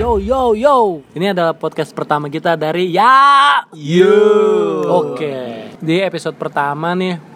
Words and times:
yo, 0.00 0.18
yo, 0.18 0.40
yo. 0.56 0.76
Ini 1.14 1.30
adalah 1.30 1.54
podcast 1.54 1.94
pertama 1.94 2.26
kita 2.26 2.58
dari 2.58 2.90
Ya. 2.90 3.62
Yo. 3.70 4.82
Oke. 4.90 5.70
Di 5.78 6.02
episode 6.02 6.34
pertama 6.34 6.96
nih. 6.98 7.29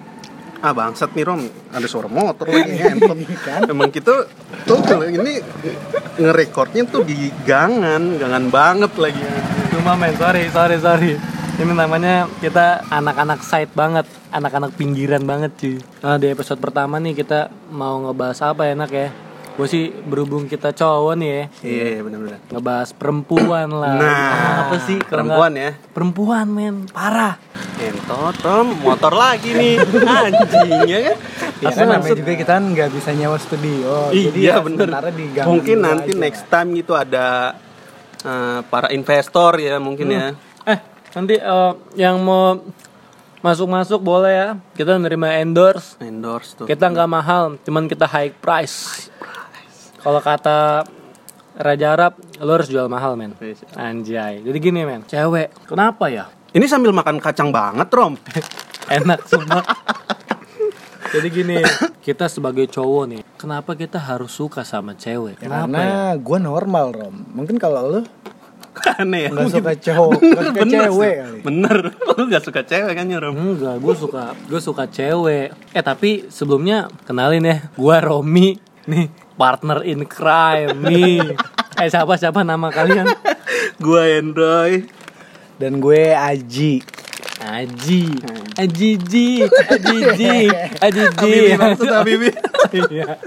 Ah 0.65 0.73
bangsat 0.73 1.13
nih 1.13 1.29
Rom, 1.29 1.45
ada 1.77 1.85
suara 1.85 2.09
motor 2.09 2.49
lagi 2.49 2.73
ngentot. 2.73 3.21
Emang 3.69 3.93
kita 3.93 4.25
tuh 4.65 4.81
kalau 4.81 5.05
ini 5.05 5.37
ngerekornya 6.17 6.89
tuh 6.89 7.05
di 7.05 7.29
gangan, 7.45 8.17
gangan 8.17 8.49
banget 8.49 8.97
lagi. 8.97 9.21
Cuma 9.77 9.93
men, 9.93 10.17
sorry, 10.17 10.49
sorry, 10.49 10.81
sorry. 10.81 11.13
Ini 11.61 11.69
namanya 11.69 12.33
kita 12.41 12.81
anak-anak 12.89 13.45
side 13.45 13.77
banget, 13.77 14.09
anak-anak 14.33 14.73
pinggiran 14.81 15.29
banget 15.29 15.53
cuy. 15.61 15.77
Nah 16.01 16.17
di 16.17 16.33
episode 16.33 16.57
pertama 16.65 16.97
nih 16.97 17.13
kita 17.13 17.53
mau 17.69 18.01
ngebahas 18.01 18.57
apa 18.57 18.65
enak 18.73 18.89
ya? 18.89 19.13
Gue 19.55 19.67
sih 19.67 19.87
berhubung 19.87 20.45
kita 20.45 20.71
cowok 20.71 21.15
nih 21.15 21.31
ya, 21.31 21.45
Iya, 21.63 21.85
iya 21.89 22.01
benar-benar. 22.03 22.39
ngebahas 22.49 22.91
perempuan 22.91 23.71
lah. 23.71 23.95
Nah, 23.95 24.31
apa 24.67 24.77
sih 24.83 24.99
perempuan 24.99 25.55
ya. 25.55 25.71
Perempuan 25.95 26.47
men, 26.49 26.91
parah. 26.91 27.39
Ngentot 27.77 28.35
Rom, 28.41 28.75
motor 28.83 29.15
lagi 29.15 29.55
nih. 29.55 29.79
Anjing 30.19 30.71
ya 30.85 30.99
kan? 31.05 31.17
Ya 31.63 31.71
kan 31.71 31.87
namanya 31.87 32.03
maksud- 32.03 32.19
juga 32.19 32.33
kita 32.35 32.53
kan 32.53 32.65
nggak 32.69 32.91
bisa 32.91 33.11
nyewa 33.15 33.39
studio. 33.39 34.11
Jadi 34.11 34.39
Iya 34.43 34.53
ya 34.53 34.61
bener. 34.61 34.89
Mungkin 35.47 35.77
nanti 35.81 36.11
aja. 36.11 36.19
next 36.19 36.45
time 36.51 36.69
gitu 36.75 36.93
ada 36.93 37.55
eh, 38.21 38.59
para 38.67 38.91
investor 38.91 39.55
ya 39.57 39.79
mungkin 39.79 40.07
ya. 40.09 40.35
Eh, 40.67 40.79
nanti 41.15 41.35
eh, 41.37 41.73
yang 41.95 42.19
mau 42.19 42.59
masuk-masuk 43.39 44.01
boleh 44.01 44.33
ya. 44.33 44.49
Kita 44.73 44.97
menerima 44.97 45.39
endorse. 45.39 45.95
Endorse 46.01 46.57
tuh. 46.57 46.67
Kita 46.67 46.89
nggak 46.89 47.07
mahal, 47.07 47.55
cuman 47.61 47.87
kita 47.87 48.09
high 48.09 48.33
price. 48.33 49.07
Kalau 50.05 50.21
kata 50.21 50.85
Raja 51.55 51.87
Arab, 51.95 52.13
lo 52.37 52.51
harus 52.53 52.69
jual 52.69 52.87
mahal 52.87 53.17
men. 53.17 53.33
Anjay. 53.73 54.45
Jadi 54.45 54.59
gini 54.61 54.85
men, 54.85 55.07
cewek. 55.07 55.55
Kenapa 55.65 56.13
ya? 56.13 56.29
Ini 56.53 56.67
sambil 56.69 56.93
makan 56.93 57.19
kacang 57.19 57.49
banget 57.49 57.89
Rom. 57.89 58.15
Enak 59.01 59.25
semua. 59.25 59.65
Jadi 61.09 61.29
gini, 61.31 61.57
kita 62.03 62.27
sebagai 62.27 62.67
cowok 62.67 63.05
nih, 63.07 63.23
kenapa 63.39 63.79
kita 63.79 64.03
harus 64.03 64.35
suka 64.35 64.67
sama 64.67 64.99
cewek? 64.99 65.39
Ya, 65.39 65.47
Kenapa 65.47 65.71
karena 65.71 65.81
ya? 65.87 66.19
gue 66.19 66.39
normal 66.43 66.87
rom. 66.91 67.15
Mungkin 67.31 67.55
kalau 67.55 67.87
lu 67.87 68.01
Aneh 68.99 69.27
ya. 69.27 69.29
nggak 69.31 69.47
suka 69.55 69.73
cowok, 69.87 70.19
nggak 70.19 70.45
suka 70.51 70.61
Bener 70.67 70.83
cewek 70.91 71.15
sih. 71.15 71.41
Bener. 71.47 71.79
Lu 72.19 72.23
gak 72.27 72.43
suka 72.43 72.61
cewek 72.67 72.93
kan 72.99 73.07
ya 73.07 73.19
Rom? 73.23 73.39
Enggak, 73.39 73.79
gue 73.79 73.95
suka, 73.95 74.35
gue 74.35 74.59
suka 74.61 74.85
cewek. 74.91 75.55
Eh 75.71 75.85
tapi 75.87 76.27
sebelumnya 76.27 76.91
kenalin 77.07 77.47
ya, 77.47 77.57
gue 77.71 77.97
Romi 78.03 78.59
nih 78.91 79.07
partner 79.35 79.83
in 79.83 80.05
crime 80.05 80.79
nih. 80.81 81.35
Eh 81.75 81.89
siapa 81.89 82.15
siapa 82.15 82.41
nama 82.41 82.71
kalian? 82.71 83.07
Gua 83.79 84.07
Endoy. 84.07 84.87
Dan 85.55 85.79
gue 85.79 86.11
Aji. 86.11 86.83
Aji, 87.45 88.09
Aji 88.57 88.91
Ji, 89.05 89.45
Aji 89.45 89.97
Ji, 90.17 90.37
Aji 90.81 91.03
Ji. 91.13 91.35
Habibi. 91.85 92.31
Iya. 92.91 93.21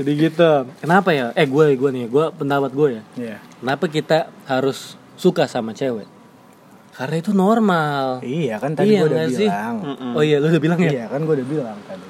Jadi 0.00 0.10
gitu. 0.16 0.52
Kenapa 0.80 1.12
ya? 1.12 1.30
Eh 1.36 1.44
gue 1.44 1.76
gue 1.76 1.90
nih, 1.92 2.08
gue 2.08 2.24
pendapat 2.32 2.72
gue 2.72 2.88
ya. 2.96 3.02
Iya. 3.14 3.36
Kenapa 3.60 3.84
kita 3.86 4.18
harus 4.48 4.96
suka 5.14 5.44
sama 5.44 5.76
cewek? 5.76 6.08
Karena 6.90 7.16
itu 7.20 7.30
normal. 7.30 8.24
Iya 8.24 8.56
kan 8.56 8.72
tadi 8.72 8.96
Iya 8.96 9.00
gue 9.04 9.08
udah 9.12 9.18
nggak 9.20 9.36
sih? 9.36 9.48
bilang. 9.48 9.76
Oh 10.16 10.22
iya, 10.24 10.36
lu 10.40 10.48
udah 10.48 10.62
bilang 10.62 10.80
ya? 10.80 10.90
Iya 10.90 11.04
kan 11.06 11.20
gue 11.22 11.34
udah 11.36 11.48
bilang 11.48 11.78
tadi. 11.84 12.06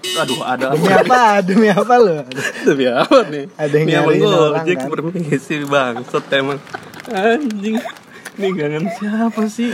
Aduh, 0.00 0.40
ada 0.42 0.72
Demi 0.74 0.90
apa? 0.90 1.22
Demi 1.44 1.68
apa 1.68 1.94
lu? 2.00 2.24
Demi 2.64 2.86
apa 2.88 3.18
nih? 3.28 3.44
Ada 3.56 3.74
yang 3.76 3.86
Ini 3.86 3.92
emang 4.00 4.14
nyariin 4.16 4.22
gua 4.24 4.38
orang, 4.40 4.64
ojek 4.64 4.76
kan? 4.76 4.88
permisi 4.88 5.56
bangsat 5.68 6.24
emang. 6.34 6.58
Anjing. 7.10 7.76
Ini 8.40 8.48
gangan 8.56 8.84
siapa 8.96 9.42
sih? 9.50 9.70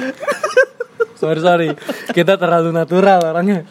Sorry 1.17 1.41
sorry, 1.41 1.69
kita 2.13 2.37
terlalu 2.37 2.75
natural 2.75 3.25
orangnya. 3.25 3.65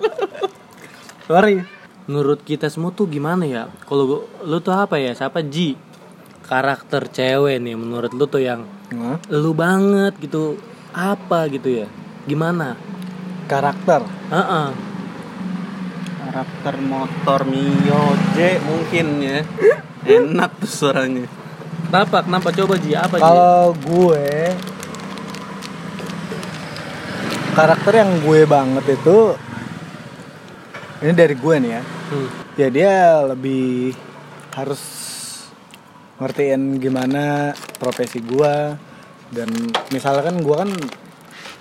Sorry. 1.28 1.62
Menurut 2.06 2.46
kita 2.46 2.70
semua 2.70 2.94
tuh 2.94 3.10
gimana 3.10 3.50
ya? 3.50 3.66
Kalau 3.90 4.30
lu 4.46 4.58
tuh 4.62 4.74
apa 4.78 5.02
ya? 5.02 5.14
Siapa 5.18 5.42
Ji? 5.42 5.74
Karakter 6.46 7.10
cewek 7.10 7.58
nih 7.58 7.74
menurut 7.74 8.14
lu 8.14 8.30
tuh 8.30 8.38
yang 8.46 8.70
Hah? 8.94 9.18
lu 9.34 9.58
banget 9.58 10.14
gitu. 10.22 10.62
Apa 10.94 11.50
gitu 11.50 11.82
ya? 11.82 11.90
Gimana? 12.30 12.78
Karakter. 13.50 14.06
Heeh. 14.30 14.95
Karakter 16.36 16.76
motor 16.84 17.48
Mio 17.48 18.12
J 18.36 18.60
mungkin 18.60 19.24
ya. 19.24 19.40
Enak 20.04 20.60
tuh 20.60 20.68
suaranya. 20.68 21.32
Kenapa? 21.88 22.28
Kenapa 22.28 22.52
coba 22.52 22.76
Ji? 22.76 22.92
Apa 22.92 23.16
Ji? 23.16 23.24
Kalau 23.24 23.72
gue 23.72 24.28
karakter 27.56 28.04
yang 28.04 28.12
gue 28.20 28.44
banget 28.44 29.00
itu 29.00 29.32
ini 31.08 31.16
dari 31.16 31.40
gue 31.40 31.56
nih 31.56 31.72
ya. 31.72 31.82
Hmm. 31.88 32.30
Ya 32.60 32.68
dia 32.68 32.94
lebih 33.32 33.96
harus 34.60 34.84
ngertiin 36.20 36.84
gimana 36.84 37.56
profesi 37.80 38.20
gue 38.20 38.76
dan 39.32 39.50
misalkan 39.88 40.44
gue 40.44 40.56
kan 40.68 40.72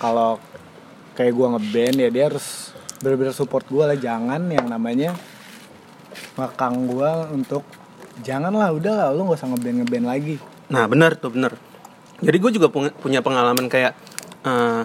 kalau 0.02 0.42
kayak 1.14 1.30
gue 1.30 1.46
ngeband 1.46 1.96
ya 2.02 2.10
dia 2.10 2.26
harus 2.26 2.73
benar-benar 3.00 3.32
support 3.32 3.64
gue 3.66 3.84
lah 3.84 3.96
jangan 3.96 4.46
yang 4.46 4.66
namanya 4.66 5.16
ngekang 6.34 6.86
gue 6.86 7.10
untuk 7.32 7.62
janganlah 8.20 8.70
udah 8.70 8.92
lah 8.94 9.08
lu 9.10 9.26
gak 9.26 9.38
usah 9.42 9.48
ngeband 9.50 9.76
ngeband 9.82 10.06
lagi 10.06 10.36
Nah 10.64 10.88
benar 10.88 11.12
tuh 11.14 11.28
benar. 11.28 11.52
Jadi 12.24 12.36
gue 12.40 12.50
juga 12.56 12.72
punya- 12.72 12.94
pengalaman 13.20 13.68
kayak 13.68 13.92
eh, 14.44 14.82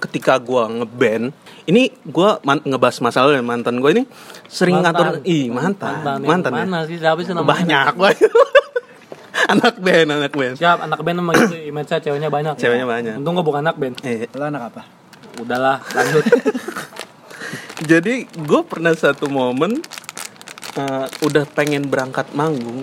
ketika 0.00 0.40
gue 0.40 0.60
ngeband, 0.80 1.32
ini 1.64 1.92
gue 2.04 2.30
man- 2.40 2.64
ngebahas 2.64 3.00
masalah 3.00 3.36
dengan 3.36 3.48
mantan 3.48 3.80
gue 3.80 3.90
ini 3.92 4.02
sering 4.48 4.80
Mantan. 4.80 4.92
ngatur, 4.92 5.08
ih 5.28 5.48
mantan, 5.52 5.94
mantan, 6.00 6.18
yang 6.24 6.56
ya? 6.56 6.64
Mana 6.64 6.78
sih? 6.84 6.96
Banyak 7.00 7.94
banyak. 7.94 8.30
anak 9.54 9.74
band, 9.76 10.08
anak 10.10 10.32
band. 10.32 10.54
Siap, 10.56 10.78
anak 10.82 11.00
band 11.04 11.16
sama 11.20 11.32
gitu 11.36 11.56
image 11.68 11.90
ceweknya 12.00 12.28
banyak. 12.32 12.54
Ceweknya 12.56 12.86
banyak. 12.88 13.14
Untung 13.20 13.36
gua 13.36 13.44
bukan 13.44 13.60
anak 13.60 13.76
band. 13.76 13.94
Eh, 14.04 14.24
lo 14.32 14.44
anak 14.44 14.72
apa 14.72 14.82
Udahlah, 15.36 15.84
lanjut. 15.92 16.24
jadi 17.84 18.14
gue 18.24 18.60
pernah 18.64 18.92
satu 18.92 19.28
momen 19.28 19.78
eh, 20.74 21.06
udah 21.20 21.44
pengen 21.48 21.86
berangkat 21.86 22.32
manggung, 22.32 22.80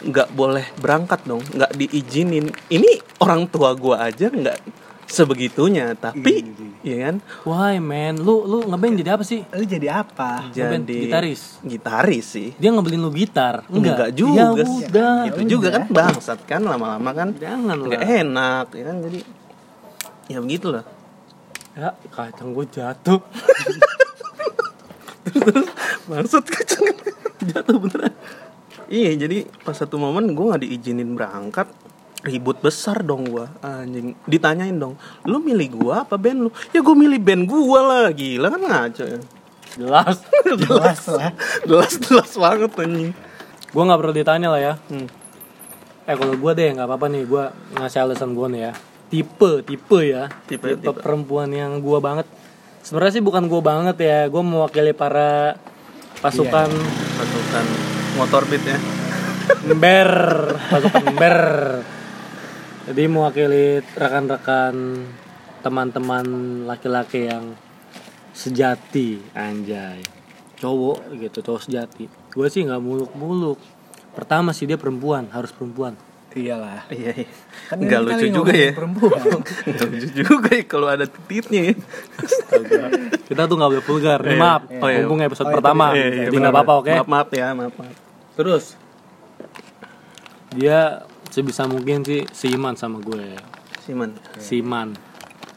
nggak 0.00 0.32
boleh 0.32 0.66
berangkat 0.76 1.22
dong, 1.22 1.44
nggak 1.46 1.72
diizinin. 1.74 2.48
Ini 2.66 2.90
orang 3.18 3.46
tua 3.46 3.72
gue 3.72 3.94
aja 3.94 4.26
nggak 4.26 4.58
sebegitunya, 5.04 5.94
tapi 5.94 6.44
ya 6.80 7.08
kan 7.08 7.16
Why 7.42 7.80
man, 7.80 8.20
lu 8.20 8.44
lu 8.44 8.66
ngeband 8.66 8.92
jadi 8.94 9.16
apa 9.16 9.24
sih? 9.24 9.40
lu 9.40 9.64
jadi 9.64 10.04
apa 10.04 10.52
Ngeband 10.52 10.84
jadi 10.84 11.00
gitaris? 11.06 11.42
Gitaris 11.62 12.26
sih. 12.28 12.48
Dia 12.54 12.70
ngebeliin 12.70 13.00
lu 13.00 13.10
gitar? 13.10 13.64
Enggak, 13.68 14.12
juga 14.12 14.52
Ya 14.52 14.64
sih. 14.68 14.84
udah. 14.84 15.14
Itu 15.26 15.40
juga 15.48 15.68
kan 15.72 15.84
bangsat 15.88 16.44
kan 16.44 16.60
lama-lama 16.60 17.10
kan 17.12 17.28
Jangan 17.34 17.76
nggak 17.88 18.00
lah. 18.00 18.20
enak 18.20 18.66
ya 18.72 18.84
kan 18.84 18.96
jadi 19.00 19.18
ya 20.28 20.38
begitulah. 20.44 20.84
Ya, 21.78 21.94
kacang 22.10 22.50
gue 22.58 22.66
jatuh. 22.66 23.22
Maksud 26.10 26.42
kacang 26.42 26.90
jatuh 27.46 27.78
beneran. 27.78 28.10
Iya, 28.90 29.14
jadi 29.14 29.46
pas 29.62 29.78
satu 29.78 29.94
momen 29.94 30.34
gue 30.34 30.42
nggak 30.42 30.66
diizinin 30.66 31.14
berangkat, 31.14 31.70
ribut 32.26 32.58
besar 32.58 33.06
dong 33.06 33.30
gua 33.30 33.46
anjing. 33.62 34.18
Ditanyain 34.26 34.74
dong, 34.74 34.98
lu 35.22 35.38
milih 35.38 35.78
gua 35.78 36.02
apa 36.02 36.18
band 36.18 36.48
lu? 36.48 36.50
Ya 36.74 36.82
gue 36.82 36.96
milih 36.96 37.20
band 37.22 37.46
gua 37.46 37.80
lah, 37.84 38.10
gila 38.10 38.50
kan 38.50 38.62
ngaco 38.62 39.04
ya. 39.06 39.20
Jelas. 39.78 40.16
jelas 40.66 41.00
lah 41.06 41.30
Jelas 41.62 41.92
jelas 42.02 42.30
banget 42.34 42.72
anjing. 42.74 43.12
gue 43.68 43.82
nggak 43.84 44.00
perlu 44.00 44.14
ditanya 44.16 44.48
lah 44.50 44.60
ya. 44.60 44.74
Hmm. 44.88 45.06
Eh 46.08 46.16
kalau 46.16 46.34
gue 46.34 46.52
deh 46.56 46.72
nggak 46.72 46.88
apa-apa 46.88 47.06
nih, 47.12 47.22
gue 47.28 47.44
ngasih 47.76 48.00
alasan 48.02 48.32
gue 48.32 48.46
nih 48.50 48.62
ya. 48.66 48.72
Tipe, 49.08 49.64
tipe 49.64 49.98
ya. 50.04 50.28
Tipe, 50.44 50.76
tipe. 50.76 51.00
perempuan 51.00 51.48
yang 51.52 51.80
gue 51.80 51.98
banget. 52.00 52.28
Sebenarnya 52.84 53.20
sih 53.20 53.24
bukan 53.24 53.48
gue 53.48 53.60
banget 53.64 53.96
ya. 54.00 54.28
Gue 54.28 54.44
mewakili 54.44 54.92
para 54.92 55.56
pasukan 56.20 56.68
Pasukan 57.18 57.66
motor 58.20 58.42
beat 58.46 58.64
ya. 58.64 58.78
ember, 59.64 60.12
pasukan 60.68 61.04
ember. 61.08 61.38
Jadi 62.88 63.02
mewakili 63.04 63.80
rekan-rekan 63.96 64.74
teman-teman 65.60 66.24
laki-laki 66.64 67.28
yang 67.28 67.52
sejati 68.38 69.18
anjay 69.34 69.98
cowok 70.58 71.10
gitu 71.18 71.38
cowok 71.42 71.62
sejati 71.66 72.06
gue 72.06 72.46
sih 72.46 72.62
nggak 72.66 72.82
muluk-muluk 72.82 73.58
pertama 74.14 74.54
sih 74.54 74.66
dia 74.66 74.78
perempuan 74.78 75.26
harus 75.34 75.50
perempuan 75.50 75.98
Iyalah. 76.38 76.86
Iya, 76.88 77.12
iya. 77.16 77.28
Kan 77.66 77.76
ini 77.78 77.90
lucu 77.98 78.26
juga 78.30 78.52
ya. 78.54 78.70
Perempuan. 78.72 79.20
Nggak 79.66 79.86
lucu 79.90 80.08
juga 80.14 80.48
ya 80.50 80.62
kalau 80.64 80.86
ada 80.86 81.04
titiknya 81.04 81.60
ya. 81.68 81.74
kita 83.24 83.42
tuh 83.44 83.56
nggak 83.56 83.70
boleh 83.70 83.84
vulgar 83.84 84.20
Iya. 84.22 84.36
maaf 84.36 84.62
Oh, 84.72 84.88
iya. 84.88 85.02
mumpung 85.02 85.20
episode 85.20 85.44
Oh, 85.44 85.50
itu 85.50 85.58
pertama 85.58 85.84
Iya, 85.92 86.06
iya, 86.06 86.08
jadi 86.24 86.32
benar. 86.32 86.40
nggak 86.40 86.54
apa-apa 86.54 86.72
oke 86.76 86.90
Maaf, 86.90 87.06
maaf 87.06 87.28
ya, 87.30 87.46
maaf. 87.52 87.74
maaf. 87.74 87.94
terus 88.32 88.64
dia 90.50 91.04
sebisa 91.28 91.66
mungkin 91.66 92.00
sih 92.02 92.24
seiman 92.30 92.72
sama 92.72 92.98
gue 92.98 93.36
Siman. 93.78 94.12
Siman. 94.36 94.88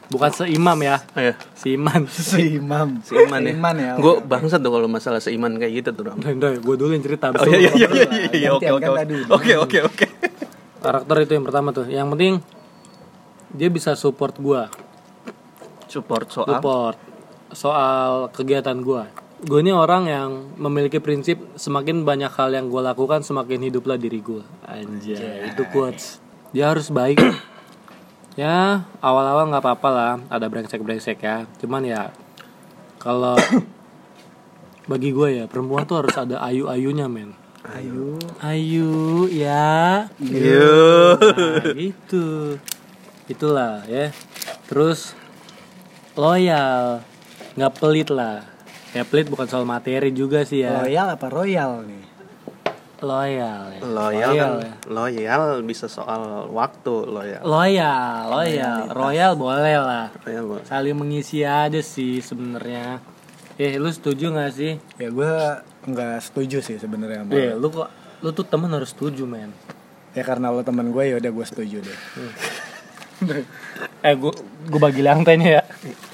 Bukan 0.08 0.28
seimam 0.30 0.76
ya, 0.78 1.00
Ayo. 1.12 1.32
Siman. 1.52 2.04
Seimam. 2.32 3.00
Seiman 3.00 3.40
ya. 3.40 3.52
Seiman 3.52 3.76
ya. 3.76 3.92
Gue 3.96 4.20
bangsat 4.20 4.60
tuh 4.60 4.68
kalau 4.68 4.84
masalah 4.84 5.20
seiman 5.20 5.56
kayak 5.56 5.72
gitu 5.80 5.90
tuh, 5.92 6.04
Ram. 6.04 6.16
Ndoy, 6.16 6.56
gue 6.56 6.74
dulu 6.76 6.92
yang 6.92 7.00
cerita. 7.00 7.28
Oh 7.30 7.44
iya 7.44 7.72
iya 7.72 7.88
iya 7.88 8.08
iya 8.08 8.28
iya 8.32 8.48
oke 8.50 8.60
Gantian 8.62 8.72
oke 8.72 8.80
kan 8.82 8.88
oke. 8.88 9.00
tadi. 9.00 9.16
Oke 9.26 9.52
oke 9.58 9.78
oke. 9.84 10.06
Karakter 10.82 11.16
itu 11.22 11.32
yang 11.38 11.46
pertama 11.46 11.70
tuh. 11.70 11.86
Yang 11.86 12.08
penting 12.12 12.34
dia 13.54 13.68
bisa 13.70 13.94
support 13.94 14.34
gue, 14.36 14.62
Support 15.86 16.26
soal 16.32 16.48
support 16.48 16.96
soal 17.52 18.32
kegiatan 18.32 18.80
gue. 18.80 19.04
Gue 19.42 19.60
ini 19.60 19.74
orang 19.74 20.08
yang 20.08 20.30
memiliki 20.56 21.02
prinsip 21.02 21.36
semakin 21.58 22.06
banyak 22.06 22.32
hal 22.32 22.54
yang 22.54 22.72
gue 22.72 22.80
lakukan 22.80 23.20
semakin 23.20 23.68
hiduplah 23.68 24.00
diri 24.00 24.24
gue. 24.24 24.40
Anjay, 24.64 25.52
itu 25.52 25.62
quotes. 25.68 26.22
Dia 26.56 26.72
harus 26.72 26.88
baik. 26.88 27.20
ya 28.40 28.88
awal-awal 29.04 29.52
nggak 29.52 29.62
apa-apa 29.62 29.88
lah, 29.92 30.12
ada 30.32 30.46
brengsek-brengsek 30.48 31.20
ya. 31.20 31.44
Cuman 31.60 31.84
ya 31.84 32.08
kalau 32.96 33.36
bagi 34.90 35.12
gue 35.12 35.28
ya 35.42 35.44
perempuan 35.44 35.84
tuh 35.84 36.06
harus 36.06 36.16
ada 36.16 36.40
ayu-ayunya 36.40 37.10
men. 37.10 37.41
Ayo. 37.72 38.20
Ayu 38.44 38.92
ya. 39.32 40.04
Yo. 40.20 41.16
Nah, 41.16 41.72
itu. 41.72 42.60
Itulah 43.32 43.80
ya. 43.88 44.12
Terus 44.68 45.16
loyal, 46.12 47.00
nggak 47.56 47.72
pelit 47.80 48.12
lah. 48.12 48.44
Ya 48.92 49.08
pelit 49.08 49.32
bukan 49.32 49.48
soal 49.48 49.64
materi 49.64 50.12
juga 50.12 50.44
sih 50.44 50.68
ya. 50.68 50.84
Loyal 50.84 51.16
apa 51.16 51.32
royal 51.32 51.80
nih? 51.88 52.04
Loyal 53.00 53.62
ya. 53.72 53.80
Loyal 53.82 54.30
kan 54.36 54.52
ya. 54.60 54.74
loyal 54.92 55.42
bisa 55.64 55.88
soal 55.88 56.52
waktu 56.52 56.94
loyal. 57.08 57.40
Loyal, 57.40 58.28
loyal, 58.28 58.78
royal 58.92 59.32
boleh 59.32 59.80
lah. 59.80 60.06
Loyal 60.28 60.44
Bu. 60.44 60.56
Saling 60.68 60.92
mengisi 60.92 61.40
aja 61.40 61.80
sih 61.80 62.20
sebenarnya. 62.20 63.00
Eh, 63.56 63.80
lu 63.80 63.88
setuju 63.88 64.32
gak 64.36 64.52
sih? 64.52 64.76
Ya 65.00 65.08
gue 65.08 65.34
nggak 65.86 66.16
setuju 66.22 66.62
sih 66.62 66.76
sebenarnya. 66.78 67.26
Eh, 67.30 67.54
lu 67.58 67.68
kok 67.70 67.90
lu 68.22 68.30
tuh 68.30 68.46
temen 68.46 68.70
harus 68.70 68.94
setuju, 68.94 69.26
men. 69.26 69.50
Ya 70.12 70.22
karena 70.22 70.52
lo 70.52 70.62
teman 70.62 70.92
gue 70.92 71.04
ya 71.08 71.16
udah 71.18 71.30
gue 71.32 71.46
setuju 71.46 71.82
deh. 71.82 71.98
Eh, 74.02 74.14
gua 74.18 74.34
gua 74.66 74.90
bagi 74.90 74.98
lantainya 74.98 75.62
ya. 75.62 75.62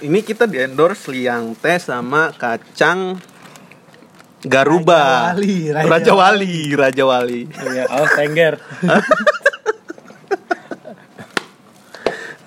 Ini 0.05 0.20
kita 0.20 0.44
di 0.44 0.61
endorse 0.61 1.09
liang 1.09 1.56
teh 1.56 1.81
sama 1.81 2.37
kacang 2.37 3.17
Garuba. 4.44 5.32
Raja 5.32 5.35
Wali, 5.35 5.73
Raja 5.73 5.88
Raja 5.88 6.12
Wali, 6.15 6.55
Raja 6.76 7.05
Wali. 7.09 7.41
Iya, 7.49 7.85
oh, 7.91 8.06
tengger. 8.12 8.55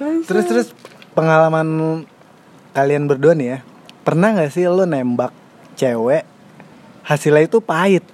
Terus 0.01 0.45
terus 0.49 0.67
pengalaman 1.13 2.01
kalian 2.73 3.05
berdua 3.05 3.37
nih 3.37 3.47
ya. 3.53 3.59
Pernah 4.01 4.33
nggak 4.33 4.49
sih 4.49 4.65
lo 4.65 4.87
nembak 4.89 5.29
cewek 5.77 6.30
hasilnya 7.11 7.43
itu 7.43 7.59
pahit? 7.59 8.07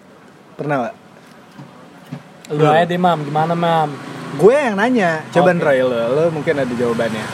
Pernah 0.57 0.89
gak? 0.89 0.95
Lu 2.57 2.65
aja 2.65 2.89
deh, 2.89 2.97
Mam. 2.97 3.21
Gimana, 3.21 3.53
Mam? 3.53 3.93
Gue 4.41 4.57
yang 4.57 4.75
nanya. 4.75 5.21
Coba 5.29 5.53
Oke. 5.53 5.63
Roy 5.63 5.79
lo, 5.85 5.97
lo 6.13 6.23
mungkin 6.33 6.57
ada 6.57 6.73
jawabannya. 6.73 7.25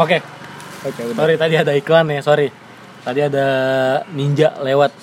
Oke, 0.00 0.16
Oke 0.80 1.00
udah. 1.12 1.16
sorry 1.20 1.34
tadi 1.36 1.54
ada 1.60 1.72
iklan 1.76 2.08
ya, 2.08 2.24
sorry. 2.24 2.48
Tadi 3.04 3.20
ada 3.20 3.46
ninja 4.16 4.56
lewat. 4.64 4.96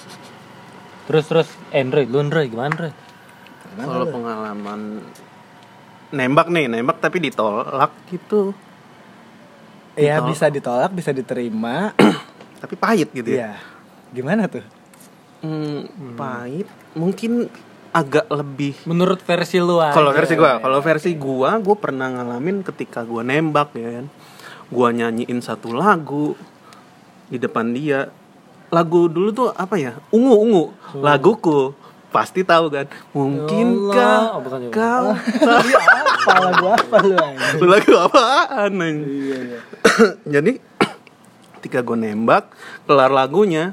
Terus 1.06 1.26
terus 1.30 1.48
Android, 1.70 2.10
lu 2.10 2.18
Android 2.18 2.50
gimana, 2.50 2.74
Android? 2.74 2.96
Kalau 3.78 4.10
pengalaman 4.10 5.06
nembak 6.10 6.50
nih, 6.50 6.66
nembak 6.66 6.98
tapi 6.98 7.22
ditolak 7.22 7.94
gitu. 8.10 8.58
Ya 9.98 10.16
Ditolak. 10.16 10.30
bisa 10.30 10.46
ditolak, 10.48 10.92
bisa 10.94 11.12
diterima. 11.12 11.92
Tapi 12.62 12.74
pahit 12.74 13.10
gitu 13.12 13.28
ya. 13.28 13.36
Iya. 13.36 13.52
Gimana 14.14 14.46
tuh? 14.46 14.62
Hmm, 15.38 15.86
pahit 16.14 16.66
mungkin 16.94 17.46
agak 17.90 18.26
lebih 18.28 18.74
Menurut 18.84 19.18
versi 19.20 19.58
lu 19.58 19.78
aja. 19.78 19.90
kalau 19.92 20.10
versi 20.10 20.34
gua 20.34 20.58
kalau 20.58 20.80
versi 20.80 21.14
gua 21.14 21.58
gua 21.58 21.74
pernah 21.74 22.10
ngalamin 22.10 22.62
ketika 22.62 23.02
gua 23.02 23.22
nembak 23.22 23.74
ya 23.74 24.02
kan 24.02 24.06
gua 24.68 24.90
nyanyiin 24.90 25.38
satu 25.40 25.72
lagu 25.72 26.34
di 27.28 27.38
depan 27.38 27.70
dia 27.70 28.10
lagu 28.68 29.06
dulu 29.06 29.30
tuh 29.32 29.50
apa 29.52 29.78
ya 29.78 29.94
ungu 30.10 30.36
ungu 30.36 30.64
laguku 30.96 31.74
pasti 32.08 32.42
tahu 32.42 32.70
kan 32.70 32.86
mungkinkah 33.12 34.22
Oh, 34.34 34.42
bukan, 34.42 34.60
bukan. 34.64 34.74
kau 34.74 35.08
apa 36.28 36.42
lagu 36.44 36.66
apa 36.70 36.98
lu? 37.02 37.16
anjing? 37.16 37.60
lagu 37.66 37.94
apaan 37.98 38.72
anjing? 38.74 38.98
Iya, 39.08 39.38
iya. 39.42 39.60
jadi 40.38 40.52
ketika 41.58 41.80
gue 41.82 41.98
nembak 41.98 42.52
kelar 42.84 43.10
lagunya 43.10 43.72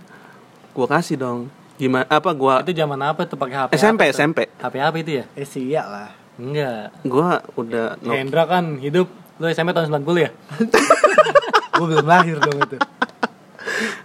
gue 0.71 0.87
kasih 0.87 1.17
dong 1.17 1.41
gimana 1.75 2.07
apa 2.07 2.31
gue 2.31 2.55
Itu 2.65 2.73
zaman 2.77 3.01
apa 3.01 3.23
tuh 3.25 3.35
pakai 3.35 3.67
HP? 3.67 3.71
SMP 3.75 4.03
apa? 4.05 4.15
SMP 4.15 4.39
HP 4.55 4.75
apa 4.79 4.97
itu 4.97 5.11
ya? 5.19 5.25
Eh 5.35 5.43
sih 5.43 5.67
lah. 5.71 6.15
Enggak. 6.35 6.95
gue 7.01 7.29
udah 7.57 7.99
no, 8.01 8.11
Hendra 8.11 8.45
kan 8.45 8.79
hidup 8.79 9.07
lu 9.35 9.47
SMP 9.49 9.71
tahun 9.71 9.91
90 9.93 10.07
ya? 10.21 10.31
Gue 11.75 11.87
belum 11.91 12.07
lahir 12.07 12.39
dong 12.39 12.55
itu. 12.57 12.79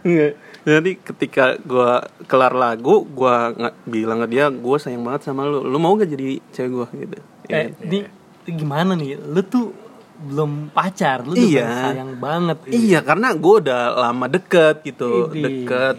Nggak. 0.01 0.33
jadi 0.59 0.91
ketika 0.99 1.45
gue 1.57 1.91
kelar 2.25 2.51
lagu 2.51 3.01
gue 3.03 3.35
nggak 3.55 3.75
bilang 3.85 4.19
ke 4.19 4.27
dia 4.27 4.45
gue 4.47 4.77
sayang 4.77 5.01
banget 5.01 5.21
sama 5.23 5.43
lu 5.43 5.61
lu 5.61 5.77
mau 5.77 5.93
gak 5.93 6.09
jadi 6.09 6.37
cewek 6.49 6.69
gue 6.71 6.87
gitu 6.99 7.17
Eh, 7.45 7.69
Ya. 7.69 7.73
ini 7.81 7.99
ini 8.49 8.55
gimana 8.55 8.91
nih? 8.93 9.15
Lu 9.15 9.41
tuh 9.41 9.69
belum 10.19 10.51
pacar, 10.69 11.23
lu 11.23 11.31
Iya. 11.31 11.63
udah 11.63 11.79
sayang 11.85 12.11
banget. 12.17 12.57
iya 12.67 12.99
karena 12.99 13.31
gue 13.31 13.55
udah 13.61 13.79
lama 14.01 14.25
deket 14.27 14.83
gitu 14.83 15.29
Idih. 15.29 15.63
deket 15.63 15.95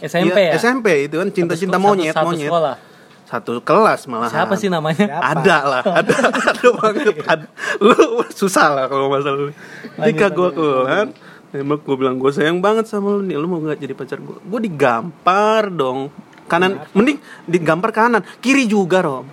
SMP 0.00 0.34
Iya, 0.34 0.48
ya? 0.48 0.52
SMP 0.58 0.86
itu 1.04 1.14
kan 1.14 1.28
cinta-cinta 1.28 1.76
Satu- 1.76 1.86
monyet 1.86 2.10
satu 2.10 2.26
monyet 2.26 2.48
sekolah. 2.48 2.76
satu 3.22 3.52
kelas 3.60 4.00
malah 4.04 4.26
Siapa 4.26 4.54
sih 4.54 4.66
namanya? 4.66 5.06
Siapa? 5.06 5.22
ada 5.22 5.58
lah 5.62 5.82
ada 5.86 6.14
ada 6.50 6.66
banget 6.74 7.14
ada. 7.22 7.46
lu 7.78 7.94
susah 8.32 8.68
lah 8.72 8.84
kalau 8.86 9.06
masalah 9.06 9.38
lu 9.40 9.52
ketika 9.96 10.26
gue 10.28 10.48
keluar 10.50 11.06
Emang 11.50 11.78
gue 11.78 11.96
bilang 11.96 12.14
gue 12.16 12.30
sayang 12.30 12.58
banget 12.58 12.86
sama 12.86 13.10
lu 13.12 13.22
nih 13.22 13.34
Lu 13.34 13.46
mau 13.46 13.58
gak 13.60 13.78
jadi 13.78 13.90
pacar 13.90 14.18
gue 14.18 14.38
Gue 14.40 14.60
digampar 14.62 15.66
dong 15.68 16.06
Kanan 16.46 16.78
Mending 16.90 17.18
digampar 17.44 17.90
kanan 17.90 18.22
Kiri 18.38 18.64
juga 18.64 18.98
Rom 19.00 19.26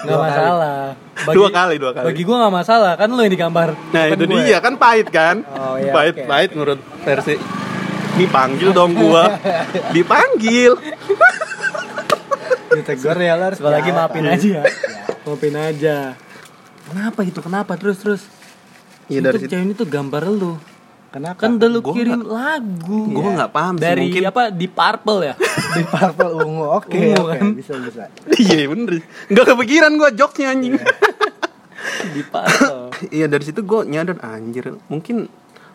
Gak 0.00 0.18
masalah. 0.18 0.80
Dua 1.30 1.48
kali, 1.50 1.74
dua 1.76 1.92
kali. 1.92 2.06
Bagi 2.08 2.22
gua 2.22 2.36
gak 2.42 2.54
masalah, 2.56 2.92
kan 2.94 3.08
lu 3.08 3.20
yang 3.20 3.30
digambar. 3.30 3.68
Nah 3.90 4.04
itu 4.08 4.24
gue. 4.24 4.40
dia 4.40 4.58
kan 4.58 4.74
pahit 4.74 5.08
kan 5.08 5.44
Oh, 5.46 5.76
iya, 5.76 5.92
Pahit 5.92 6.14
oke. 6.16 6.24
pahit 6.24 6.50
menurut 6.52 6.80
versi 7.02 7.34
Dipanggil 8.10 8.70
dong 8.70 8.92
gua 8.92 9.36
Dipanggil 9.94 10.72
Ditegur 12.70 13.18
ya 13.18 13.34
lo 13.34 13.44
harus 13.46 13.58
lagi 13.58 13.90
maafin 13.90 14.26
aja 14.26 14.48
ya. 14.56 14.64
Maafin 15.22 15.54
aja. 15.54 15.96
Kenapa 16.86 17.20
itu? 17.22 17.40
Kenapa? 17.40 17.72
Terus 17.74 17.98
terus. 17.98 18.22
Iya 19.06 19.18
Itu 19.18 19.26
dari 19.26 19.38
situ 19.38 19.50
cewek 19.50 19.64
ini 19.64 19.72
tuh 19.74 19.86
gambar 19.86 20.22
lu. 20.26 20.54
Kenapa? 21.10 21.42
Kan 21.42 21.58
udah 21.58 21.68
lu 21.68 21.80
kirim 21.82 22.22
lagu. 22.22 23.00
Gue 23.10 23.30
nggak 23.34 23.50
paham 23.50 23.74
sih 23.74 23.82
Dari 23.82 24.00
mungkin 24.06 24.22
apa? 24.24 24.42
Di 24.48 24.66
Purple 24.66 25.20
ya? 25.20 25.34
di 25.76 25.82
purple 25.84 26.32
ungu. 26.38 26.64
Oke, 26.70 26.94
Ungu, 26.94 27.18
oke, 27.20 27.34
kan? 27.34 27.46
bisa 27.52 27.72
bisa. 27.76 28.02
Iya 28.40 28.66
bener 28.66 29.02
Gak 29.26 29.46
kepikiran 29.48 29.92
gue 29.94 30.10
joknya 30.14 30.46
anjing 30.48 30.74
di 32.14 32.22
Purple. 32.22 32.82
Iya 33.10 33.26
dari 33.26 33.42
situ 33.42 33.60
gue 33.60 33.80
nyadar 33.84 34.22
anjir 34.22 34.78
mungkin 34.86 35.26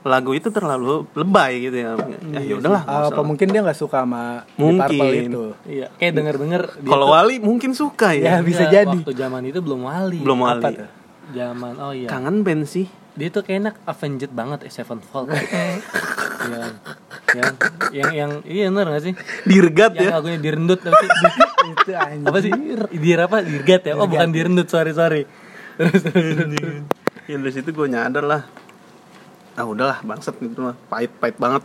lagu 0.02 0.32
itu 0.32 0.48
terlalu 0.48 1.04
lebay 1.12 1.66
gitu 1.66 1.78
ya. 1.78 1.98
Ya 2.32 2.40
ya 2.40 2.54
udahlah. 2.56 2.84
apa 2.86 3.20
mungkin 3.20 3.50
dia 3.50 3.60
nggak 3.60 3.76
suka 3.76 4.06
sama 4.06 4.46
di 4.48 4.62
Mungkin. 4.62 4.80
purple 4.80 5.12
itu? 5.18 5.44
Iya, 5.66 5.88
kayak 5.98 6.14
denger-denger 6.14 6.62
Kalau 6.80 7.08
Wali 7.10 7.36
mungkin 7.42 7.74
suka 7.74 8.14
Ya, 8.14 8.38
ya. 8.38 8.46
bisa 8.46 8.64
Enggak, 8.64 8.74
jadi. 8.86 8.98
Waktu 9.02 9.14
zaman 9.18 9.42
itu 9.44 9.60
belum 9.60 9.82
wali. 9.84 10.20
Belum 10.22 10.40
Wali. 10.40 10.78
Zaman 11.34 11.74
oh 11.76 11.92
iya. 11.92 12.06
Kangen 12.08 12.46
band 12.46 12.64
sih. 12.64 12.86
Dia 13.16 13.28
tuh 13.32 13.48
kayak 13.48 13.60
enak 13.64 13.76
Avenged 13.88 14.32
banget 14.36 14.60
eh 14.68 14.72
Sevenfold. 14.72 15.32
Kan? 15.32 15.40
Yang 17.36 17.52
yang 17.90 18.10
yang 18.14 18.32
iya 18.46 18.70
bener 18.70 18.96
gak 18.96 19.04
sih? 19.12 19.14
Dirgat 19.50 19.98
Yang 19.98 20.08
ya. 20.08 20.12
lagunya 20.14 20.40
direndut 20.40 20.80
apa 20.88 21.04
sih? 21.04 21.10
itu 21.74 21.92
anjir. 21.98 22.28
apa 22.32 22.38
sih? 22.40 22.52
Dir 22.96 23.20
apa? 23.26 23.38
Dirgat 23.42 23.82
ya? 23.82 23.94
Oh 23.98 24.06
bukan 24.08 24.30
direndut, 24.30 24.70
sorry 24.70 24.94
sorry. 24.94 25.26
ya 27.26 27.36
dari 27.42 27.52
situ 27.52 27.74
gue 27.74 27.88
nyadar 27.90 28.24
lah 28.24 28.48
ah 29.60 29.66
udahlah 29.68 30.00
bangsat 30.06 30.40
itu 30.40 30.60
mah 30.62 30.78
pahit 30.88 31.12
pahit 31.20 31.36
banget 31.36 31.64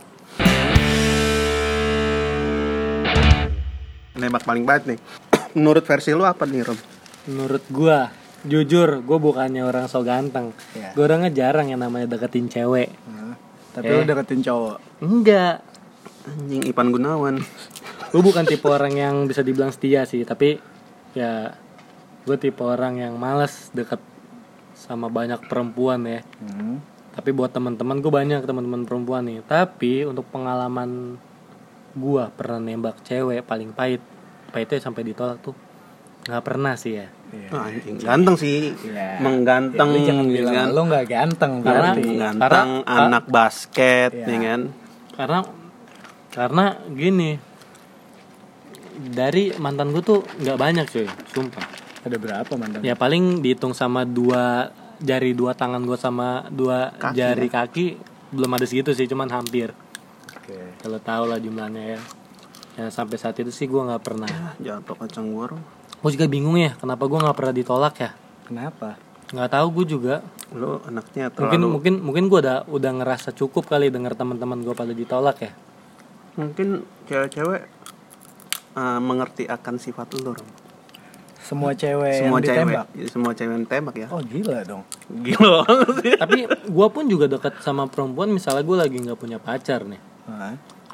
nembak 4.17 4.43
paling 4.43 4.67
pahit 4.67 4.83
nih 4.89 4.99
menurut 5.55 5.83
versi 5.87 6.11
lu 6.11 6.27
apa 6.27 6.43
nih 6.43 6.65
Rom 6.65 6.79
Menurut 7.21 7.61
gua, 7.69 8.09
jujur, 8.45 9.05
gua 9.05 9.17
bukannya 9.21 9.61
orang 9.61 9.85
so 9.85 10.01
ganteng. 10.01 10.55
Iya. 10.73 10.93
Gua 10.97 11.03
orangnya 11.09 11.31
jarang 11.33 11.69
yang 11.69 11.81
namanya 11.81 12.09
deketin 12.09 12.49
cewek. 12.49 12.89
Nah, 13.09 13.37
tapi 13.71 13.87
Eh. 13.87 13.97
lu 13.97 14.03
deketin 14.03 14.41
cowok 14.43 14.77
Enggak. 15.01 15.63
anjing 16.21 16.61
Ipan 16.69 16.93
Gunawan 16.93 17.41
Gue 18.11 18.19
bukan 18.19 18.43
tipe 18.43 18.67
orang 18.67 18.91
yang 18.91 19.15
bisa 19.23 19.39
dibilang 19.39 19.71
setia 19.71 20.03
sih, 20.03 20.27
tapi 20.27 20.59
ya 21.15 21.55
gue 22.27 22.35
tipe 22.35 22.59
orang 22.59 22.99
yang 22.99 23.15
males 23.15 23.71
deket 23.71 24.03
sama 24.75 25.07
banyak 25.07 25.39
perempuan 25.47 26.03
ya. 26.03 26.19
Hmm. 26.43 26.83
Tapi 27.15 27.31
buat 27.31 27.55
teman-teman 27.55 28.03
gue 28.03 28.11
banyak 28.11 28.43
teman-teman 28.43 28.83
perempuan 28.83 29.23
nih. 29.31 29.39
Tapi 29.47 30.03
untuk 30.03 30.27
pengalaman 30.27 31.15
gua 31.95 32.31
pernah 32.31 32.59
nembak 32.59 33.03
cewek 33.03 33.43
paling 33.43 33.71
pahit, 33.75 34.03
pahitnya 34.51 34.79
sampai 34.79 35.03
ditolak 35.07 35.39
tuh 35.43 35.55
nggak 36.27 36.43
pernah 36.43 36.75
sih 36.75 36.99
ya. 36.99 37.07
Iya. 37.31 37.47
Ah, 37.49 37.65
anjing 37.65 37.95
ganteng 37.97 38.35
sih 38.35 38.75
Iya. 38.83 39.17
mengganteng 39.19 39.89
Ya, 39.93 40.01
jangan 40.07 40.25
bilang 40.27 40.53
kan? 40.53 40.67
lu 40.69 40.81
nggak 40.85 41.05
ganteng 41.07 41.53
Karena- 41.59 41.95
berarti. 41.95 42.09
ganteng 42.13 42.69
Karena- 42.81 42.99
anak 43.07 43.25
basket 43.27 44.11
Iya. 44.13 44.27
ya 44.27 44.37
kan 44.45 44.61
Karena 45.11 45.39
karena 46.29 46.65
gini 46.89 47.31
dari 49.01 49.51
mantan 49.55 49.91
gue 49.91 50.01
tuh 50.01 50.19
nggak 50.37 50.57
banyak 50.57 50.85
cuy, 50.85 51.07
sumpah. 51.27 51.65
Ada 52.01 52.17
berapa 52.17 52.51
mantan? 52.55 52.81
Ya 52.81 52.93
paling 52.93 53.39
dihitung 53.39 53.71
sama 53.71 54.03
dua 54.03 54.69
jari 54.97 55.31
dua 55.31 55.51
tangan 55.51 55.81
gue 55.81 55.95
sama 55.95 56.45
dua 56.47 56.93
Kaki, 56.93 57.15
jari 57.15 57.47
ya? 57.47 57.53
kaki 57.57 57.85
belum 58.29 58.51
ada 58.51 58.63
segitu 58.63 58.91
sih, 58.91 59.05
cuman 59.05 59.29
hampir. 59.29 59.73
Oke. 60.33 60.77
Kalau 60.77 60.99
tahu 60.99 61.23
lah 61.25 61.37
jumlahnya 61.37 61.83
ya. 61.89 61.99
Ya 62.73 62.85
sampai 62.87 63.17
saat 63.17 63.35
itu 63.35 63.49
sih 63.49 63.65
gue 63.65 63.81
nggak 63.81 64.01
pernah. 64.01 64.29
jatuh 64.57 64.95
kacang 64.95 65.27
Rom. 65.29 65.59
Gue 66.01 66.09
juga 66.17 66.25
bingung 66.25 66.57
ya, 66.57 66.73
kenapa 66.81 67.05
gue 67.05 67.19
nggak 67.21 67.37
pernah 67.37 67.53
ditolak 67.53 67.95
ya? 68.01 68.11
Kenapa? 68.49 68.97
Nggak 69.31 69.49
tahu 69.53 69.67
gue 69.81 69.85
juga. 69.97 70.15
lu 70.51 70.83
anaknya 70.83 71.31
Mungkin 71.31 71.47
terlalu 71.47 71.67
mungkin 71.71 71.93
mungkin 72.03 72.23
gue 72.27 72.39
udah 72.43 72.67
udah 72.67 72.91
ngerasa 72.99 73.31
cukup 73.31 73.71
kali 73.71 73.87
dengar 73.87 74.19
teman-teman 74.19 74.59
gue 74.59 74.75
pada 74.75 74.91
ditolak 74.91 75.37
ya. 75.39 75.53
mungkin 76.35 76.83
cewek-cewek 77.07 77.67
uh, 78.75 78.99
mengerti 78.99 79.47
akan 79.47 79.79
sifat 79.79 80.11
lu 80.19 80.35
Rom. 80.35 80.49
Semua 81.39 81.71
cewek 81.75 82.19
semua 82.23 82.39
yang 82.39 82.47
cewek 82.47 82.67
ditembak. 82.67 82.87
semua 83.11 83.31
cewek 83.31 83.51
yang 83.55 83.67
tembak 83.67 83.95
ya 83.99 84.07
Oh 84.11 84.19
gila 84.23 84.59
dong. 84.63 84.83
gila 85.23 85.63
Tapi 86.19 86.39
gue 86.47 86.87
pun 86.91 87.03
juga 87.07 87.31
dekat 87.31 87.59
sama 87.63 87.87
perempuan. 87.87 88.31
Misalnya 88.31 88.63
gue 88.63 88.77
lagi 88.79 88.97
nggak 88.99 89.19
punya 89.19 89.39
pacar 89.39 89.83
nih. 89.87 89.99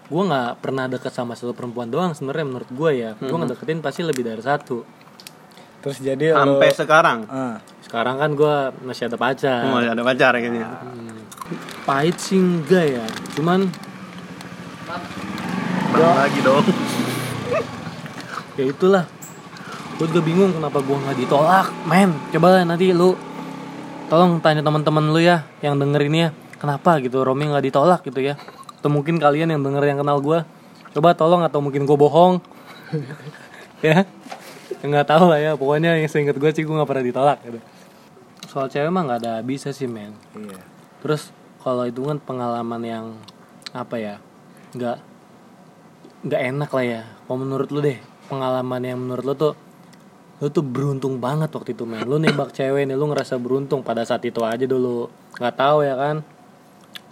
Gue 0.08 0.24
nggak 0.26 0.62
pernah 0.62 0.86
deket 0.86 1.14
sama 1.14 1.34
satu 1.34 1.54
perempuan 1.58 1.90
doang 1.90 2.14
sebenarnya 2.14 2.46
menurut 2.46 2.70
gue 2.70 2.92
ya 2.94 3.12
gue 3.18 3.38
ngedeketin 3.38 3.82
pasti 3.82 4.02
lebih 4.06 4.22
dari 4.22 4.42
satu 4.42 4.86
Terus 5.86 5.98
jadi 6.02 6.34
sampai 6.34 6.70
sekarang? 6.74 7.20
Ah, 7.30 7.62
sekarang 7.86 8.16
kan 8.18 8.30
gue 8.34 8.56
masih 8.84 9.08
ada 9.10 9.18
pacar. 9.20 9.62
Mau 9.70 9.80
ada 9.80 10.04
pacar 10.04 10.34
kayaknya 10.36 10.68
pahit 11.88 12.20
sih 12.20 12.36
enggak 12.36 13.00
ya. 13.00 13.06
Cuman 13.40 13.72
Balik 15.96 16.16
lagi 16.20 16.40
dong. 16.44 16.66
Ya 18.58 18.66
itulah. 18.74 19.06
Gue 20.02 20.10
juga 20.10 20.26
bingung 20.26 20.50
kenapa 20.50 20.82
gue 20.82 20.98
nggak 20.98 21.18
ditolak. 21.22 21.70
Men 21.86 22.10
coba 22.34 22.66
nanti 22.66 22.90
lu 22.90 23.14
tolong 24.10 24.42
tanya 24.42 24.66
teman-teman 24.66 25.14
lu 25.14 25.22
ya 25.22 25.46
yang 25.62 25.78
denger 25.78 26.02
ini 26.10 26.26
ya 26.26 26.30
kenapa 26.58 26.98
gitu 27.06 27.22
Romi 27.22 27.46
nggak 27.46 27.70
ditolak 27.70 28.02
gitu 28.02 28.18
ya. 28.18 28.34
Atau 28.82 28.90
mungkin 28.90 29.22
kalian 29.22 29.54
yang 29.54 29.62
denger 29.62 29.86
yang 29.86 30.02
kenal 30.02 30.18
gue 30.26 30.42
coba 30.98 31.14
tolong 31.14 31.46
atau 31.46 31.62
mungkin 31.62 31.86
gue 31.86 31.98
bohong. 31.98 32.42
Ya 33.86 34.10
nggak 34.86 35.08
tahu 35.10 35.26
lah 35.34 35.40
ya 35.42 35.52
pokoknya 35.58 35.98
yang 35.98 36.10
seinget 36.10 36.38
gue 36.38 36.50
sih 36.54 36.62
gue 36.62 36.76
nggak 36.76 36.90
pernah 36.90 37.06
ditolak 37.06 37.40
gitu. 37.42 37.60
Soal 38.46 38.70
cewek 38.70 38.90
mah 38.94 39.04
nggak 39.10 39.20
ada 39.26 39.34
bisa 39.42 39.74
sih 39.74 39.90
men. 39.90 40.14
Iya. 40.38 40.62
terus 40.98 41.30
kalau 41.62 41.86
itu 41.86 42.02
kan 42.02 42.18
pengalaman 42.18 42.82
yang 42.82 43.06
apa 43.70 43.96
ya 44.02 44.16
nggak 44.74 44.98
nggak 46.30 46.42
enak 46.54 46.70
lah 46.70 46.86
ya. 46.86 47.02
Kalau 47.26 47.38
menurut 47.42 47.70
lu 47.74 47.80
deh 47.82 47.98
pengalaman 48.30 48.82
yang 48.86 48.98
menurut 49.02 49.26
lu 49.26 49.34
tuh 49.34 49.54
lu 50.38 50.54
tuh 50.54 50.62
beruntung 50.62 51.18
banget 51.18 51.50
waktu 51.50 51.74
itu 51.74 51.86
men. 51.86 52.06
Lu 52.06 52.22
nembak 52.22 52.54
cewek 52.54 52.86
nih 52.86 52.94
lu 52.94 53.10
ngerasa 53.10 53.42
beruntung 53.42 53.82
pada 53.82 54.06
saat 54.06 54.22
itu 54.26 54.46
aja 54.46 54.66
dulu. 54.70 55.10
Nggak 55.42 55.56
tahu 55.58 55.82
ya 55.82 55.98
kan? 55.98 56.22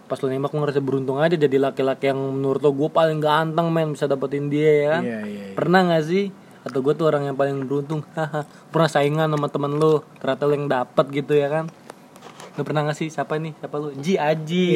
Pas 0.06 0.22
lu 0.22 0.30
nembak 0.30 0.54
lu 0.54 0.62
ngerasa 0.62 0.82
beruntung 0.86 1.18
aja 1.18 1.34
jadi 1.34 1.58
laki-laki 1.58 2.14
yang 2.14 2.22
menurut 2.22 2.62
lu 2.62 2.70
gue 2.78 2.90
paling 2.94 3.18
ganteng 3.18 3.74
men 3.74 3.98
bisa 3.98 4.06
dapetin 4.06 4.54
dia 4.54 4.70
ya 4.70 4.86
kan? 4.98 5.02
Iya, 5.02 5.20
iya, 5.26 5.44
iya. 5.50 5.54
pernah 5.58 5.82
nggak 5.90 6.06
sih 6.06 6.45
atau 6.66 6.82
gue 6.82 6.94
tuh 6.98 7.06
orang 7.06 7.30
yang 7.30 7.38
paling 7.38 7.70
beruntung. 7.70 8.02
Haha 8.18 8.50
pernah 8.74 8.90
saingan 8.90 9.30
sama 9.30 9.48
temen 9.54 9.78
lu 9.78 10.02
ternyata 10.18 10.50
lu 10.50 10.54
yang 10.58 10.68
dapet 10.68 11.06
gitu 11.14 11.38
ya 11.38 11.48
kan? 11.48 11.66
Lu 12.58 12.66
pernah 12.66 12.82
nggak 12.90 12.98
sih? 12.98 13.08
Siapa 13.14 13.38
nih? 13.38 13.54
Siapa 13.62 13.76
lu? 13.78 13.94
Ji 14.02 14.18
Aji. 14.18 14.68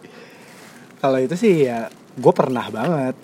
Kalau 1.02 1.18
itu 1.18 1.34
sih 1.34 1.66
ya 1.66 1.90
gue 2.14 2.32
pernah 2.32 2.70
banget. 2.70 3.18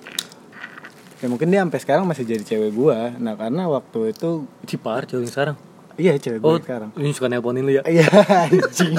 Ya 1.22 1.28
mungkin 1.30 1.52
dia 1.52 1.62
sampai 1.62 1.80
sekarang 1.80 2.04
masih 2.10 2.26
jadi 2.26 2.42
cewek 2.42 2.74
gue. 2.74 2.98
Nah 3.22 3.38
karena 3.38 3.70
waktu 3.70 4.10
itu 4.10 4.50
Cipar 4.66 5.06
cewek 5.06 5.30
sekarang. 5.30 5.56
Iya 5.94 6.18
cewek 6.18 6.42
gue 6.42 6.50
oh 6.50 6.58
sekarang. 6.58 6.90
ini 6.98 7.14
suka 7.14 7.30
nelponin 7.30 7.62
lu 7.62 7.72
ya? 7.78 7.86
Iya 7.86 8.08
anjing. 8.50 8.98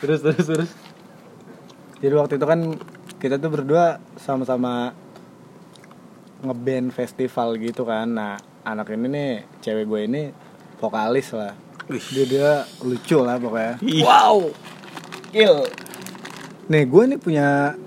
terus 0.00 0.24
terus 0.24 0.46
terus. 0.48 0.70
Jadi 2.00 2.14
waktu 2.16 2.40
itu 2.40 2.46
kan 2.46 2.60
kita 3.20 3.42
tuh 3.42 3.50
berdua 3.52 3.98
sama-sama 4.20 4.94
ngeband 6.44 6.92
festival 6.92 7.56
gitu 7.56 7.86
kan. 7.86 8.10
Nah 8.12 8.34
anak 8.66 8.92
ini 8.92 9.06
nih 9.08 9.30
cewek 9.62 9.84
gue 9.86 10.00
ini 10.04 10.22
vokalis 10.82 11.32
lah. 11.32 11.54
Dia 11.86 12.24
dia 12.26 12.50
lucu 12.82 13.22
lah 13.22 13.38
pokoknya. 13.38 13.78
wow 14.02 14.36
Kill. 15.30 15.68
Nih 16.66 16.82
gue 16.84 17.02
nih 17.14 17.18
punya 17.20 17.78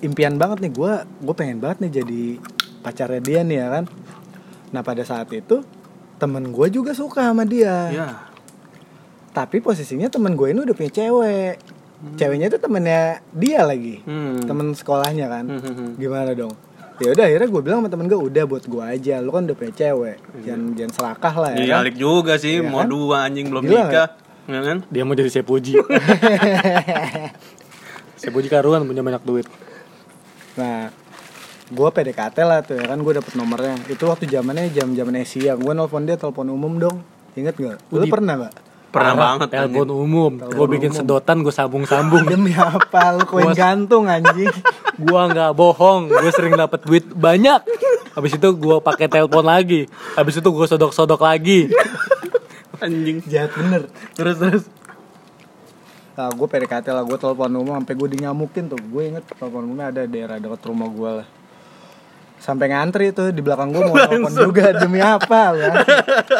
impian 0.00 0.36
banget 0.40 0.64
nih 0.64 0.72
gue 0.72 0.92
gue 1.04 1.34
pengen 1.36 1.58
banget 1.60 1.84
nih 1.84 1.92
jadi 2.02 2.22
pacarnya 2.80 3.20
dia 3.20 3.40
nih 3.44 3.58
ya 3.60 3.68
kan. 3.68 3.84
Nah 4.72 4.80
pada 4.82 5.04
saat 5.04 5.28
itu 5.30 5.60
temen 6.16 6.50
gue 6.50 6.66
juga 6.72 6.96
suka 6.96 7.30
sama 7.30 7.44
dia. 7.44 7.92
ya 7.92 8.08
Tapi 9.34 9.58
posisinya 9.58 10.06
temen 10.06 10.38
gue 10.38 10.54
ini 10.54 10.62
udah 10.62 10.74
punya 10.74 10.92
cewek. 10.94 11.56
Ceweknya 12.14 12.52
itu 12.52 12.58
temennya 12.60 13.24
dia 13.32 13.64
lagi. 13.64 14.04
hmm. 14.04 14.44
Temen 14.44 14.76
sekolahnya 14.76 15.26
kan. 15.26 15.44
Hmm, 15.48 15.60
hmm, 15.60 15.74
hmm. 15.74 15.90
Gimana 15.96 16.32
dong? 16.36 16.54
Ya 17.02 17.10
udah 17.10 17.24
akhirnya 17.26 17.48
gue 17.50 17.62
bilang 17.64 17.78
sama 17.82 17.90
temen 17.90 18.06
gue 18.06 18.14
udah 18.14 18.44
buat 18.46 18.64
gue 18.64 18.84
aja. 18.84 19.18
Lu 19.18 19.34
kan 19.34 19.42
udah 19.44 19.56
punya 19.58 19.72
cewek. 19.74 20.16
Jangan 20.46 20.60
jangan 20.78 20.92
serakah 20.94 21.34
lah 21.34 21.50
ya. 21.52 21.56
Iya, 21.58 21.66
kan? 21.74 21.80
alik 21.82 21.96
juga 21.98 22.32
sih, 22.38 22.62
Iya 22.62 22.70
mau 22.70 22.82
kan? 22.82 22.88
dua 22.88 23.16
anjing 23.26 23.46
belum 23.50 23.64
Gila 23.66 23.82
nikah. 23.90 24.08
Ya 24.44 24.60
kan? 24.60 24.78
dia 24.92 25.02
mau 25.08 25.16
jadi 25.16 25.32
sepuji 25.32 25.72
sepuji 28.20 28.52
karuan 28.52 28.84
punya 28.84 29.00
banyak 29.00 29.24
duit 29.24 29.48
Nah, 30.54 30.92
gue 31.66 31.88
PDKT 31.90 32.36
lah 32.46 32.62
tuh 32.62 32.78
ya 32.78 32.86
kan 32.86 33.02
gue 33.02 33.10
dapet 33.10 33.34
nomornya. 33.34 33.74
Itu 33.90 34.06
waktu 34.06 34.30
zamannya 34.30 34.70
jam 34.70 34.94
zaman 34.94 35.18
Asia. 35.18 35.58
Gue 35.58 35.74
nelpon 35.74 36.06
dia 36.06 36.14
telepon 36.14 36.46
umum 36.46 36.78
dong. 36.78 37.02
Ingat 37.34 37.58
gak? 37.58 37.78
Lu 37.90 38.06
Udip. 38.06 38.14
pernah 38.14 38.38
gak? 38.38 38.54
Pernah 38.94 39.10
Parah, 39.10 39.26
banget 39.34 39.48
telepon 39.50 39.88
umum 39.90 40.32
gue 40.38 40.66
bikin 40.70 40.94
sedotan 40.94 41.42
gue 41.42 41.50
sambung 41.50 41.82
sambung 41.82 42.22
Demi 42.30 42.54
apa? 42.54 43.10
Lu 43.10 43.26
koin 43.26 43.50
Gua- 43.50 43.58
gantung 43.58 44.06
anjing. 44.06 44.54
gua 45.02 45.26
nggak 45.26 45.50
bohong 45.52 46.06
gue 46.06 46.30
sering 46.30 46.54
dapat 46.54 46.78
duit 46.80 47.02
banyak 47.04 47.58
habis 48.14 48.32
itu 48.32 48.48
gue 48.48 48.76
pakai 48.78 49.10
telepon 49.10 49.42
lagi 49.42 49.90
habis 50.14 50.38
itu 50.38 50.46
gue 50.46 50.62
sodok 50.64 50.94
sodok 50.94 51.18
lagi 51.20 51.66
Anjing. 52.84 53.18
Jahat 53.24 53.50
bener. 53.52 53.90
terus 54.14 54.38
terus 54.38 54.64
Nah, 56.14 56.30
gue 56.30 56.46
PDKT 56.46 56.86
lah, 56.88 57.02
gue 57.02 57.18
telepon 57.18 57.50
umum 57.50 57.74
sampai 57.74 57.90
gue 57.92 58.08
dinyamukin 58.08 58.70
tuh. 58.70 58.78
Gue 58.78 59.10
inget 59.10 59.26
telepon 59.28 59.66
umumnya 59.66 59.90
ada 59.90 60.06
daerah 60.06 60.38
dekat 60.38 60.62
rumah 60.62 60.86
gue 60.86 61.10
lah. 61.10 61.26
Sampai 62.36 62.68
ngantri 62.68 63.08
tuh 63.10 63.30
di 63.30 63.40
belakang 63.40 63.70
gue 63.70 63.82
mau 63.82 63.96
telepon 64.04 64.30
juga 64.30 64.74
demi 64.74 64.98
apa 64.98 65.40
kan? 65.50 65.72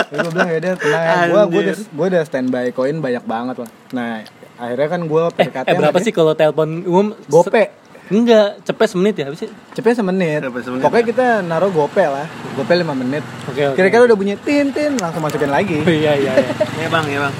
gue 0.06 0.30
bilang 0.30 0.48
ya 0.48 0.58
udah 0.58 0.72
tenang 0.74 1.02
ya. 1.02 1.16
Gue 1.26 1.42
gue 1.46 1.60
udah 1.62 1.76
gue 1.80 2.06
udah 2.10 2.22
standby 2.22 2.64
koin 2.70 2.98
banyak 2.98 3.24
banget 3.24 3.56
lah. 3.58 3.70
Nah 3.90 4.20
akhirnya 4.54 4.88
kan 4.88 5.00
gue 5.02 5.22
eh, 5.24 5.32
PDKT 5.40 5.66
eh 5.66 5.74
berapa 5.74 5.98
sih 5.98 6.12
kalau 6.12 6.32
telepon 6.32 6.68
umum 6.82 7.06
Gope. 7.26 7.72
enggak 8.04 8.60
cepet 8.62 8.86
semenit 8.86 9.14
ya 9.16 9.24
habis 9.26 9.40
sih 9.40 9.50
Cepet 9.72 9.96
semenit. 9.96 10.38
Cepet 10.38 10.62
semenit, 10.62 10.84
Pokoknya 10.84 11.00
ya. 11.00 11.08
kita 11.08 11.26
naruh 11.40 11.72
gope 11.72 12.04
lah. 12.04 12.28
Gope 12.52 12.70
5 12.70 12.84
menit. 12.94 13.24
Oke, 13.46 13.62
oke. 13.64 13.74
Kira-kira 13.74 14.04
udah 14.04 14.14
bunyi 14.14 14.36
tin 14.36 14.68
tin 14.70 14.92
langsung 14.94 15.18
masukin 15.18 15.48
lagi. 15.48 15.80
iya 15.88 16.12
iya 16.12 16.32
iya 16.36 16.52
Ya 16.84 16.88
bang, 16.88 17.04
ya 17.08 17.18
bang. 17.22 17.34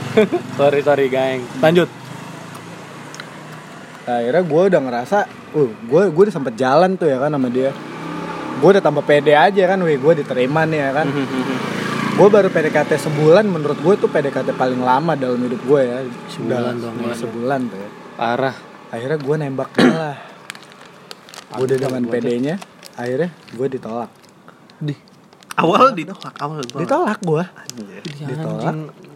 sorry 0.55 0.81
sorry 0.81 1.07
geng 1.07 1.45
lanjut 1.61 1.87
Nah, 4.05 4.21
akhirnya 4.21 4.43
gue 4.43 4.63
udah 4.69 4.81
ngerasa, 4.83 5.19
uh, 5.55 5.71
gue 5.81 6.03
gue 6.09 6.23
udah 6.25 6.35
sempet 6.35 6.55
jalan 6.55 6.93
tuh 6.95 7.09
ya 7.09 7.17
kan 7.17 7.33
sama 7.33 7.49
dia. 7.49 7.73
Gue 8.59 8.69
udah 8.71 8.83
tambah 8.83 9.03
pede 9.03 9.35
aja 9.35 9.63
kan, 9.67 9.79
wih 9.81 9.97
gue 9.97 10.13
diterima 10.19 10.63
nih 10.65 10.79
ya 10.79 10.91
kan. 10.95 11.07
gue 12.15 12.29
baru 12.31 12.47
PDKT 12.47 12.95
sebulan 13.01 13.43
menurut 13.43 13.75
gue 13.75 13.95
tuh 13.99 14.07
PDKT 14.07 14.55
paling 14.55 14.79
lama 14.79 15.19
dalam 15.19 15.35
hidup 15.43 15.59
gue 15.67 15.81
ya 15.83 15.99
Sebulan 16.31 16.79
dong, 16.79 16.95
udah 16.95 17.11
ya. 17.11 17.17
sebulan 17.19 17.61
tuh 17.67 17.79
ya. 17.79 17.91
Parah. 18.15 18.57
akhirnya 18.87 19.19
gue 19.19 19.35
nembak 19.35 19.71
lah 19.75 20.15
gue 21.59 21.65
udah 21.67 21.79
dengan. 21.83 22.03
PD-nya 22.07 22.55
akhirnya 22.95 23.35
gue 23.51 23.67
ditolak 23.67 24.11
Di. 24.79 24.95
Awal 25.55 25.95
ditolak, 25.95 26.35
awal 26.39 26.63
ditolak. 26.63 26.83
ditolak 26.87 27.19
gue. 27.19 27.45
Ditolak. 28.27 28.75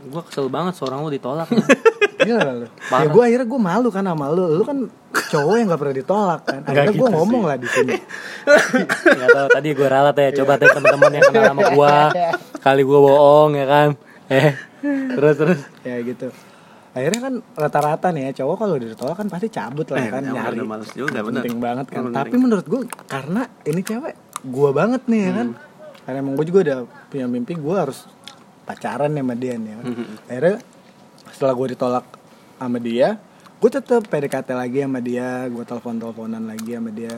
Gua 0.09 0.23
kesel 0.23 0.47
banget 0.47 0.75
seorang 0.75 1.03
lu 1.03 1.11
ditolak. 1.11 1.47
Gila 2.19 2.43
lu. 2.53 2.67
Ya 2.89 3.07
gue 3.07 3.23
akhirnya 3.23 3.47
gue 3.47 3.61
malu 3.61 3.89
kan 3.89 4.03
sama 4.03 4.27
lu. 4.29 4.45
Lu 4.53 4.63
kan 4.63 4.79
cowok 5.09 5.55
yang 5.55 5.67
gak 5.69 5.81
pernah 5.81 5.97
ditolak 5.97 6.41
kan. 6.43 6.61
Akhirnya 6.63 6.91
gue 6.91 6.99
gitu 6.99 7.15
ngomong 7.15 7.43
lah 7.45 7.57
di 7.57 7.69
sini. 7.69 7.95
Gak 9.05 9.29
tau 9.29 9.49
tadi 9.49 9.69
gue 9.71 9.89
ralat 9.89 10.15
ya 10.15 10.31
Coba 10.37 10.57
teh 10.57 10.69
teman-teman 10.69 11.11
yang 11.13 11.25
kenal 11.27 11.45
sama 11.49 11.63
gue 11.69 11.95
Kali 12.59 12.83
gue 12.83 12.99
bohong 13.01 13.53
ya 13.55 13.67
kan 13.67 13.89
Eh 14.29 14.51
Terus 15.11 15.35
terus 15.37 15.61
ya 15.83 15.97
gitu. 16.01 16.29
Akhirnya 16.89 17.21
kan 17.21 17.35
rata-rata 17.55 18.09
nih 18.09 18.31
ya 18.31 18.43
cowok 18.43 18.57
kalau 18.57 18.75
ditolak 18.77 19.15
kan 19.15 19.27
pasti 19.27 19.47
cabut 19.49 19.87
lah 19.87 19.99
Eh, 19.99 20.09
kan 20.09 20.23
ya, 20.25 20.33
nyari. 20.33 20.59
udah 20.59 20.67
males 20.67 20.91
juga, 20.93 21.19
bener. 21.21 21.43
Penting 21.43 21.59
banget 21.59 21.87
kan. 21.89 22.03
Bener. 22.05 22.17
Tapi 22.17 22.35
menurut 22.35 22.63
gue 22.65 22.81
karena 23.05 23.43
ini 23.63 23.81
cewek 23.81 24.15
gue 24.41 24.71
banget 24.73 25.03
nih 25.07 25.21
ya 25.21 25.33
kan. 25.33 25.49
Karena 26.03 26.19
emang 26.19 26.35
gue 26.35 26.47
juga 26.47 26.59
udah 26.65 26.79
punya 27.07 27.27
mimpi 27.27 27.55
gue 27.55 27.77
harus 27.77 28.07
pacaran 28.65 29.11
sama 29.11 29.35
dia 29.35 29.55
nih. 29.55 29.69
ya 29.69 29.77
Kan? 29.77 29.87
Akhirnya 30.27 30.57
setelah 31.39 31.55
gue 31.55 31.79
ditolak 31.79 32.03
sama 32.59 32.83
dia, 32.83 33.15
gue 33.63 33.71
tetep 33.71 34.03
PDKT 34.11 34.59
lagi 34.59 34.83
sama 34.83 34.99
dia, 34.99 35.47
gue 35.47 35.63
telepon-teleponan 35.63 36.43
lagi 36.43 36.75
sama 36.75 36.91
dia. 36.91 37.15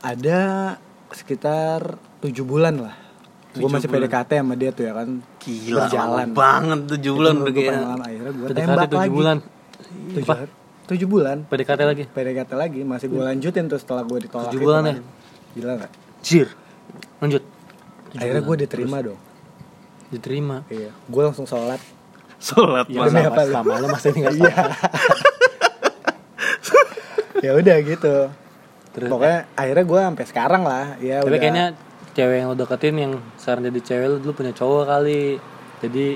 Ada 0.00 0.40
sekitar 1.12 2.00
tujuh 2.24 2.48
bulan 2.48 2.80
lah. 2.80 2.96
Gue 3.52 3.68
Tujuh 3.68 3.76
masih 3.76 3.88
bulan. 3.92 4.08
PDKT 4.08 4.30
sama 4.40 4.54
dia 4.56 4.70
tuh 4.72 4.84
ya 4.88 4.92
kan. 4.96 5.08
Gila, 5.20 5.84
berjalan. 5.84 6.08
lama 6.08 6.32
banget 6.32 6.80
tujuh 6.96 7.12
bulan 7.12 7.34
udah 7.36 7.52
kayak. 7.52 7.68
paling 7.68 7.84
lama. 7.84 8.04
Akhirnya 8.08 8.32
gue 8.32 8.48
tembak 8.56 8.88
7 8.88 8.96
lagi. 8.96 9.12
bulan 9.12 9.36
Tujuh, 9.92 10.36
tujuh 10.88 11.08
bulan. 11.12 11.36
PDKT 11.52 11.80
lagi 11.84 12.04
PDKT 12.08 12.50
lagi 12.56 12.80
masih 12.88 13.06
gue 13.12 13.20
lanjutin 13.20 13.64
tuh 13.68 13.76
setelah 13.76 14.02
gue 14.08 14.18
ditolak 14.24 14.48
Tujuh 14.48 14.60
bulan 14.64 14.82
ya? 14.88 14.94
Gila 15.52 15.72
gak? 15.76 15.92
Jir 16.24 16.48
Lanjut 17.20 17.44
Tujuh 17.44 18.20
Akhirnya 18.24 18.42
gue 18.48 18.56
diterima 18.64 18.96
dong. 19.04 19.20
Diterima 20.08 20.56
Iya. 20.72 20.96
Gue 21.12 21.22
langsung 21.28 21.44
sholat. 21.44 22.00
Sholat 22.42 22.86
Ya 22.86 23.06
sama, 23.06 23.30
apa 23.30 23.72
lu 23.78 23.86
mas 23.86 24.02
ini 24.04 24.18
gak 24.20 24.34
Iya. 24.34 24.54
ya 27.46 27.50
udah 27.54 27.76
gitu. 27.80 28.14
Terus 28.92 29.08
Pokoknya 29.08 29.46
akhirnya 29.54 29.84
gue 29.84 30.00
sampai 30.02 30.24
sekarang 30.26 30.62
lah. 30.62 30.98
Ya 30.98 31.22
Tapi 31.22 31.30
udah. 31.30 31.38
kayaknya 31.38 31.66
cewek 32.12 32.36
yang 32.36 32.48
lo 32.48 32.56
deketin 32.56 32.96
yang 32.98 33.12
sekarang 33.36 33.62
jadi 33.64 33.80
cewek 33.80 34.06
lu 34.06 34.16
dulu 34.18 34.32
punya 34.36 34.52
cowok 34.52 34.84
kali 34.84 35.40
Jadi 35.80 36.06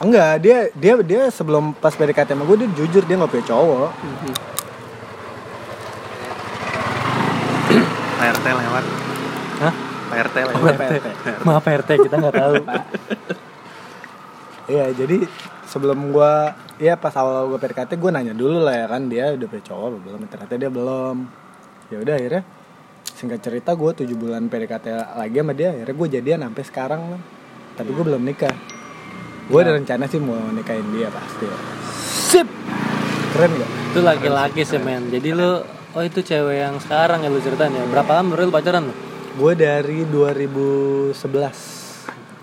enggak 0.00 0.40
dia 0.40 0.58
dia 0.72 0.94
dia 1.04 1.22
sebelum 1.28 1.74
pas 1.74 1.92
PDKT 1.92 2.32
sama 2.32 2.42
gue 2.44 2.64
dia 2.64 2.70
jujur 2.72 3.02
dia 3.02 3.14
nggak 3.14 3.28
punya 3.28 3.46
cowok. 3.46 3.90
PRT 8.16 8.46
lewat. 8.46 8.84
Hah? 9.60 9.74
PRT 10.08 10.36
Oh, 10.40 10.48
lewat. 10.56 10.74
PRT. 10.76 11.06
Maaf 11.42 11.64
RT 11.64 11.90
kita 12.00 12.14
nggak 12.16 12.34
tahu 12.36 12.54
Iya 14.70 14.94
jadi 14.94 15.26
sebelum 15.66 16.14
gue 16.14 16.34
ya 16.78 16.94
pas 16.94 17.10
awal 17.18 17.50
gue 17.50 17.58
PDKT 17.58 17.98
gue 17.98 18.10
nanya 18.14 18.34
dulu 18.38 18.62
lah 18.62 18.74
ya 18.78 18.86
kan 18.86 19.10
dia 19.10 19.34
udah 19.34 19.46
punya 19.50 19.64
cowok 19.66 19.88
belum? 19.98 20.20
Ternyata 20.30 20.54
dia 20.54 20.70
belum. 20.70 21.16
Ya 21.90 21.98
udah 21.98 22.14
akhirnya 22.14 22.42
singkat 23.02 23.42
cerita 23.42 23.74
gue 23.74 23.90
tujuh 23.98 24.14
bulan 24.14 24.46
PDKT 24.46 25.18
lagi 25.18 25.36
sama 25.42 25.52
dia 25.58 25.74
akhirnya 25.74 25.94
gue 25.98 26.08
jadian 26.14 26.40
sampai 26.46 26.62
sekarang 26.62 27.00
lah 27.10 27.22
tapi 27.74 27.90
gue 27.90 28.04
belum 28.06 28.22
nikah. 28.22 28.54
Gue 29.50 29.66
ada 29.66 29.74
rencana 29.74 30.06
sih 30.06 30.22
mau 30.22 30.38
nikahin 30.54 30.86
dia 30.94 31.10
pasti. 31.10 31.50
Sip! 32.30 32.46
Keren 33.34 33.50
gak? 33.58 33.70
Itu 33.90 33.98
laki-laki 34.06 34.62
sih 34.62 34.78
men. 34.78 35.10
Jadi 35.10 35.34
lu 35.34 35.58
Oh 35.90 36.06
itu 36.06 36.22
cewek 36.22 36.62
yang 36.62 36.78
sekarang 36.78 37.26
ya 37.26 37.28
lu 37.34 37.42
ceritain 37.42 37.74
ya. 37.74 37.82
Berapa 37.90 38.22
lama 38.22 38.38
lu 38.38 38.54
pacaran 38.54 38.86
lu? 38.86 38.94
gue 39.30 39.54
dari 39.54 40.02
2011 40.10 41.79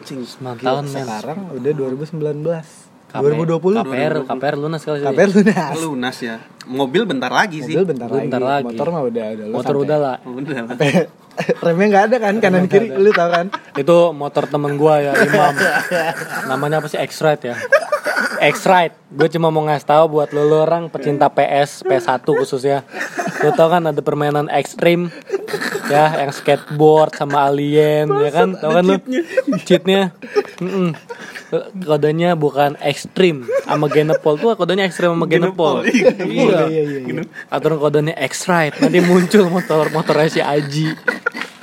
9 0.07 0.63
tahun 0.63 0.83
men. 0.87 0.93
sekarang 0.95 1.39
udah 1.51 1.71
2019 1.75 2.87
KP 3.07 3.23
2020 3.23 3.87
KPR 3.87 4.13
KPR 4.27 4.55
lunas 4.59 4.81
kali 4.83 4.97
sih. 4.99 5.07
KPR 5.07 5.29
lunas. 5.31 5.75
Lunas 5.79 6.17
ya. 6.19 6.35
Mobil 6.67 7.03
bentar 7.07 7.31
lagi 7.31 7.63
sih. 7.63 7.71
mobil 7.75 7.87
bentar, 7.95 8.07
Mobil 8.11 8.19
lagi. 8.19 8.27
bentar 8.27 8.43
lagi. 8.43 8.65
motor 8.67 8.87
mah 8.91 9.01
udah 9.07 9.25
udah 9.31 9.45
lu 9.47 9.53
Motor 9.55 9.73
santai. 9.75 9.83
udah 9.87 9.97
lah. 9.97 10.17
Udah 10.27 10.59
lah. 10.67 10.75
remnya 11.63 11.85
nggak 11.87 12.03
ada 12.11 12.17
kan? 12.19 12.33
Kanan 12.43 12.65
kiri 12.67 12.87
lu 12.99 13.11
tau 13.15 13.29
kan? 13.31 13.47
Itu 13.79 14.11
motor 14.11 14.43
temen 14.51 14.75
gua 14.75 14.99
ya 14.99 15.11
Imam. 15.23 15.55
Namanya 16.51 16.83
apa 16.83 16.87
sih? 16.91 16.99
X-Ride 16.99 17.43
ya? 17.47 17.55
X-Ride 18.51 18.95
Gue 19.07 19.31
cuma 19.31 19.47
mau 19.47 19.63
ngasih 19.63 19.87
tahu 19.87 20.19
buat 20.19 20.35
lo, 20.35 20.43
lo 20.43 20.67
orang 20.67 20.91
pecinta 20.91 21.31
PS 21.31 21.87
PS1 21.87 22.27
khususnya. 22.27 22.83
Lo 23.39 23.55
tau 23.55 23.71
kan 23.71 23.87
ada 23.87 24.01
permainan 24.03 24.51
ekstrim 24.51 25.07
Ya 25.87 26.05
yang 26.23 26.31
skateboard 26.35 27.15
sama 27.15 27.47
alien 27.47 28.11
Ya 28.11 28.29
kan? 28.31 28.59
Tau 28.59 28.75
kan 28.75 28.83
lo 28.83 28.95
Cheatnya. 29.63 30.11
Kodenya 31.87 32.35
bukan 32.35 32.75
ekstrim. 32.83 33.47
Sama 33.63 33.87
Genepol 33.87 34.35
tuh 34.35 34.53
kodenya 34.59 34.83
ekstrim 34.85 35.15
sama 35.15 35.25
Genepol. 35.25 35.87
Iya 35.87 36.67
iya 36.67 36.83
iya 36.83 36.99
iya 37.07 37.23
Atau 37.47 37.79
kodenya 37.79 38.13
X-Ride 38.19 38.83
Nanti 38.83 38.99
muncul 38.99 39.47
motor 39.47 39.87
motornya 39.95 40.27
si 40.27 40.41
Aji. 40.43 40.91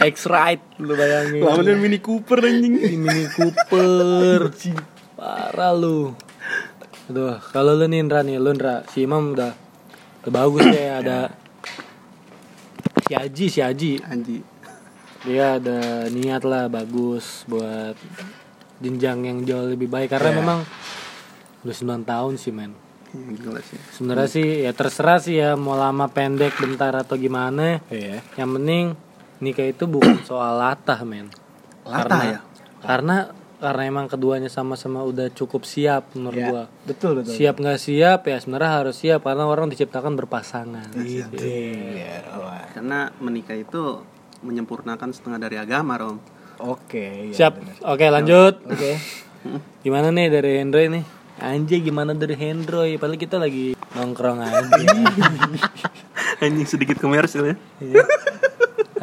X-Ride 0.00 0.80
Lu 0.80 0.96
bayangin. 0.96 1.44
Lawannya 1.44 1.74
Mini 1.76 1.98
Cooper 2.00 2.40
anjing. 2.40 2.80
Mini 2.80 3.24
Cooper. 3.32 4.50
Parah 5.14 5.72
lu. 5.76 6.16
Aduh 7.12 7.36
kalau 7.52 7.76
lu 7.76 7.84
nih 7.84 8.00
Indra 8.00 8.24
nih 8.24 8.40
lu 8.40 8.48
Indra 8.56 8.80
si 8.88 9.04
Imam 9.04 9.36
udah 9.36 9.52
udah 10.24 10.32
bagus 10.32 10.64
deh 10.72 10.88
ada 10.88 11.36
si 13.04 13.12
Aji 13.12 13.46
si 13.46 13.60
Aji 13.60 13.92
Anji. 14.02 14.38
dia 15.22 15.56
ada 15.56 15.80
niat 16.08 16.42
lah 16.42 16.68
bagus 16.68 17.44
buat 17.44 17.96
jenjang 18.76 19.24
yang 19.24 19.38
jauh 19.42 19.66
lebih 19.66 19.86
baik 19.86 20.10
karena 20.10 20.30
Iya. 20.30 20.38
memang 20.38 20.58
udah 21.62 21.74
9 21.74 22.04
tahun 22.04 22.34
sih 22.36 22.50
men 22.50 22.72
Ya, 23.14 23.30
Gila 23.38 23.62
sih. 23.62 23.78
sebenarnya 23.90 24.26
sih 24.26 24.46
ya 24.60 24.72
terserah 24.72 25.16
sih 25.16 25.38
ya 25.38 25.54
mau 25.54 25.76
lama 25.76 26.08
pendek 26.08 26.58
bentar 26.58 26.90
atau 26.92 27.14
gimana 27.14 27.78
iya 27.88 28.18
yang 28.34 28.50
penting 28.52 28.98
nikah 29.38 29.64
itu 29.64 29.86
bukan 29.86 30.18
soal 30.22 30.58
latah 30.58 30.98
men 31.02 31.30
Latah 31.84 32.00
karena, 32.02 32.24
ya? 32.26 32.38
karena 32.82 33.16
karena 33.64 33.88
emang 33.88 34.12
keduanya 34.12 34.52
sama-sama 34.52 35.00
udah 35.00 35.32
cukup 35.32 35.64
siap 35.64 36.12
menurut 36.12 36.36
Ya, 36.36 36.48
gua. 36.52 36.64
betul 36.84 37.16
betul 37.16 37.32
siap 37.32 37.56
nggak 37.56 37.80
siap 37.80 38.20
ya 38.28 38.36
sebenarnya 38.36 38.70
harus 38.84 38.96
siap 39.00 39.24
karena 39.24 39.48
orang 39.48 39.72
diciptakan 39.72 40.12
berpasangan. 40.20 40.92
Iya, 41.00 42.28
wah. 42.36 42.68
Karena 42.76 43.08
menikah 43.24 43.56
itu 43.56 44.04
menyempurnakan 44.44 45.16
setengah 45.16 45.40
dari 45.40 45.56
agama, 45.56 45.96
Rom. 45.96 46.20
Oke, 46.60 47.32
iya, 47.32 47.48
siap. 47.48 47.56
bener. 47.56 47.74
oke 47.80 48.04
lanjut. 48.12 48.54
Oke. 48.68 48.92
gimana 49.84 50.12
nih 50.12 50.28
dari 50.28 50.60
Hendroy 50.60 50.88
nih 50.92 51.04
anjay 51.34 51.82
gimana 51.82 52.14
dari 52.14 52.32
Hendroy 52.38 52.94
padahal 52.94 53.18
kita 53.18 53.36
lagi 53.42 53.74
nongkrong 53.96 54.38
aja. 54.40 54.62
Anjing 56.44 56.68
sedikit 56.68 57.00
komersil 57.00 57.52
ya. 57.52 57.56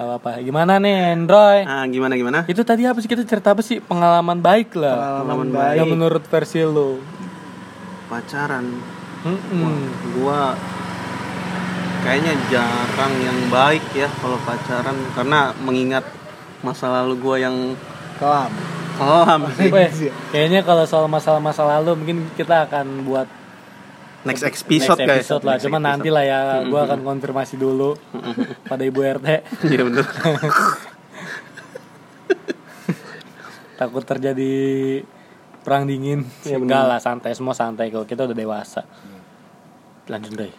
Gak 0.02 0.10
apa-apa 0.10 0.42
gimana 0.42 0.74
nih 0.76 1.14
Hendroy 1.14 1.62
Ah, 1.62 1.86
gimana 1.86 2.18
gimana? 2.18 2.40
itu 2.44 2.58
tadi 2.62 2.84
apa 2.84 2.98
sih 2.98 3.06
kita 3.06 3.22
cerita 3.22 3.54
apa 3.54 3.62
sih 3.62 3.78
pengalaman 3.80 4.42
baik 4.42 4.74
lah 4.74 5.22
Pengalaman 5.22 5.50
baik. 5.54 5.76
yang 5.78 5.88
menurut 5.88 6.24
versi 6.24 6.58
lo 6.60 6.98
Pacaran. 8.08 8.66
Mm-mm. 9.22 9.78
Gua 10.16 10.58
kayaknya 12.02 12.34
jarang 12.50 13.14
yang 13.22 13.40
baik 13.48 13.86
ya 13.94 14.10
kalau 14.18 14.42
pacaran 14.42 14.98
karena 15.14 15.54
mengingat 15.56 16.04
masa 16.60 16.90
lalu 16.92 17.14
gua 17.16 17.38
yang 17.38 17.78
Kelam. 18.18 18.50
kelam. 18.94 19.42
Weh, 19.70 19.90
kayaknya 20.34 20.62
kalau 20.62 20.84
soal 20.84 21.06
masalah-masa 21.06 21.62
lalu 21.64 21.94
mungkin 21.96 22.18
kita 22.34 22.66
akan 22.66 23.06
buat 23.06 23.30
Next 24.22 24.46
episode, 24.46 25.02
next 25.02 25.02
guys. 25.02 25.26
episode 25.26 25.44
lah. 25.44 25.54
Next 25.58 25.66
Cuma 25.66 25.78
episode. 25.82 25.90
nanti 25.90 26.10
lah 26.14 26.24
ya, 26.24 26.40
gua 26.72 26.86
akan 26.86 27.02
konfirmasi 27.02 27.58
dulu 27.58 27.98
pada 28.70 28.84
ibu 28.86 29.02
RT. 29.02 29.28
Iya 29.66 29.82
bener. 29.82 30.06
Takut 33.82 34.04
terjadi 34.06 34.54
perang 35.66 35.90
dingin. 35.90 36.22
Iya, 36.46 36.62
Enggak 36.62 36.86
lah, 36.86 37.00
santai 37.02 37.34
semua 37.34 37.58
santai 37.58 37.90
kok. 37.90 38.06
Kita 38.06 38.30
udah 38.30 38.38
dewasa. 38.38 38.86
Lanjut 40.06 40.38
deh. 40.38 40.54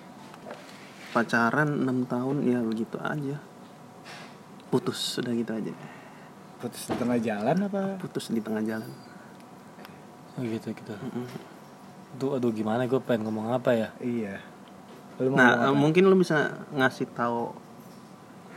Pacaran 1.14 1.87
6 1.87 2.09
tahun 2.11 2.37
ya 2.42 2.59
begitu 2.66 2.98
aja. 2.98 3.37
Putus 4.72 4.98
sudah 5.20 5.31
gitu 5.37 5.53
aja. 5.55 5.70
Putus 6.59 6.88
di 6.90 6.94
tengah 6.98 7.18
jalan 7.20 7.57
apa? 7.62 7.94
Putus 8.01 8.33
di 8.33 8.40
tengah 8.42 8.64
jalan. 8.64 8.90
Oh 10.35 10.42
gitu 10.42 10.72
gitu. 10.72 10.94
Tuh, 12.14 12.37
aduh 12.37 12.51
gimana 12.51 12.85
gue 12.85 12.98
pengen 12.98 13.25
ngomong 13.25 13.51
apa 13.51 13.72
ya? 13.72 13.88
Iya. 13.98 14.38
Lu 15.18 15.29
mau 15.29 15.37
Nah, 15.37 15.48
ngomong 15.51 15.59
eh, 15.59 15.68
apa? 15.68 15.79
mungkin 15.79 16.03
lu 16.05 16.16
bisa 16.16 16.38
ngasih 16.70 17.07
tahu 17.11 17.53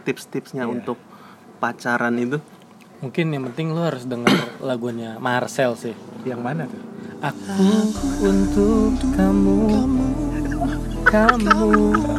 tips-tipsnya 0.04 0.64
Iya. 0.64 0.72
untuk 0.72 0.98
pacaran 1.58 2.16
itu. 2.16 2.38
mungkin 2.96 3.28
yang 3.28 3.44
penting 3.46 3.70
lu 3.70 3.82
harus 3.82 4.04
denger 4.04 4.32
lagunya 4.62 5.20
Marcel 5.20 5.76
sih 5.76 5.92
Yang 6.24 6.42
mana 6.42 6.64
tuh? 6.64 6.80
Aku 7.20 7.68
untuk 8.24 8.96
kamu 9.14 9.60
Kamu 11.04 11.68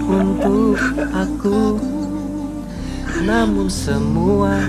untuk 0.04 0.76
aku 1.10 1.80
Namun 3.18 3.66
semua 3.66 4.68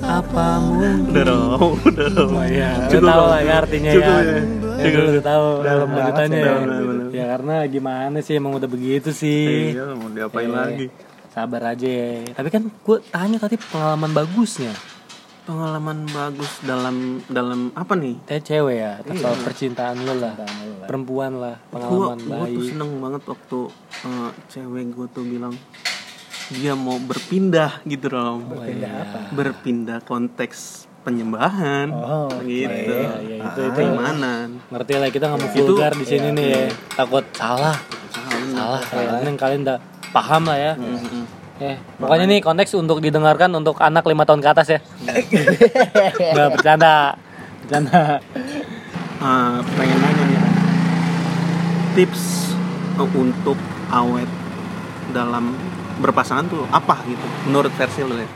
Apa 0.00 0.58
mungkin 0.58 1.12
Udah 1.12 1.24
dong, 1.28 1.76
udah 1.82 2.08
dong. 2.08 2.32
Oh 2.32 2.44
iya, 2.44 2.88
Cukup 2.88 2.96
udah 2.98 3.12
tahu 3.12 3.20
dong. 3.20 3.28
lah 3.28 3.40
ya 3.42 3.54
artinya 3.60 3.90
Cukup 3.92 4.08
ya. 4.08 4.24
ya. 4.24 4.40
Ya, 4.78 4.88
gue 4.88 5.04
udah 5.12 5.24
tahu 5.24 5.46
Dalam 5.60 5.88
lanjutannya 5.90 6.38
ya. 6.38 6.54
Ya 7.10 7.24
karena 7.28 7.54
gimana 7.66 8.16
sih 8.20 8.38
emang 8.38 8.54
udah 8.54 8.66
begitu 8.66 9.10
sih. 9.10 9.74
Iya, 9.74 9.90
mau 9.92 10.06
diapain 10.08 10.46
Eh, 10.46 10.54
lagi? 10.54 10.86
Sabar 11.28 11.74
aja 11.74 11.88
ya. 11.88 12.30
Tapi 12.30 12.48
kan 12.48 12.62
gue 12.66 12.98
tanya 13.04 13.36
tadi 13.36 13.58
pengalaman 13.58 14.10
bagusnya. 14.12 14.70
Pengalaman 15.42 16.04
bagus 16.06 16.60
dalam 16.60 16.96
dalam 17.26 17.72
apa 17.72 17.96
nih? 17.96 18.20
Tanya 18.22 18.42
cewek 18.44 18.76
ya, 18.76 18.92
soal 19.16 19.36
percintaan 19.40 19.96
lu 19.98 20.14
lah. 20.14 20.36
Perempuan 20.84 21.32
lah, 21.36 21.56
Gua, 21.68 22.12
pengalaman 22.12 22.18
gua 22.20 22.44
tuh 22.44 22.52
baik. 22.52 22.68
seneng 22.68 22.90
banget 23.00 23.22
waktu 23.24 23.58
eh, 24.04 24.30
cewek 24.46 24.82
gue 24.92 25.06
tuh 25.08 25.24
bilang 25.24 25.54
dia 26.48 26.72
mau 26.72 26.96
berpindah 26.96 27.80
gitu 27.82 28.08
loh. 28.08 28.40
Berpindah 28.40 28.92
apa? 28.92 29.18
Berpindah 29.32 29.98
konteks 30.02 30.87
penyembahan. 31.06 31.86
Oh, 31.92 32.28
gitu. 32.42 32.70
Iya, 32.70 33.12
iya, 33.22 33.36
itu 33.42 33.60
itu. 33.68 33.76
Keimanan. 33.76 34.62
Ngerti 34.70 34.92
lah 34.98 35.08
kita 35.12 35.24
nggak 35.30 35.40
mau 35.40 35.50
vulgar 35.50 35.92
di 35.94 36.04
sini 36.06 36.28
nih 36.34 36.46
ya. 36.46 36.62
Takut 36.94 37.24
salah. 37.34 37.76
Salah. 38.12 38.80
Salah. 38.86 39.18
Kalian 39.22 39.36
kalian 39.38 39.60
udah 39.66 39.78
paham 40.10 40.42
lah 40.48 40.58
ya. 40.58 40.72
Mm-mm. 40.76 41.24
Eh, 41.58 41.74
pokoknya 41.98 42.26
nih 42.30 42.38
konteks 42.38 42.70
untuk 42.78 43.02
didengarkan 43.02 43.50
untuk 43.50 43.82
anak 43.82 44.06
lima 44.06 44.22
tahun 44.22 44.38
ke 44.38 44.48
atas 44.48 44.66
ya. 44.70 44.80
Gak 46.34 46.48
bercanda. 46.54 47.18
Bercanda. 47.66 48.22
Ah, 49.18 49.58
pengen 49.74 49.98
nanya 49.98 50.24
nih 50.30 50.38
tips 51.98 52.54
untuk 52.94 53.58
awet 53.90 54.30
dalam 55.10 55.50
berpasangan 55.98 56.46
tuh 56.46 56.62
apa 56.70 57.02
gitu 57.10 57.26
menurut 57.50 57.74
versi 57.74 58.06
lo 58.06 58.14
ya 58.14 58.28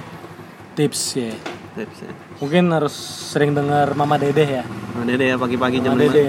Tips 0.74 1.02
ya. 1.14 1.30
tipsnya 1.78 2.10
Mungkin 2.42 2.74
harus 2.74 2.90
sering 3.30 3.54
dengar 3.54 3.94
Mama 3.94 4.18
Dedeh 4.18 4.62
ya. 4.62 4.64
nah, 4.66 5.06
dede 5.06 5.30
ya 5.30 5.36
pagi-pagi 5.38 5.78
jam 5.78 5.94
Mama 5.94 6.02
lima. 6.02 6.10
Dedeh. 6.10 6.28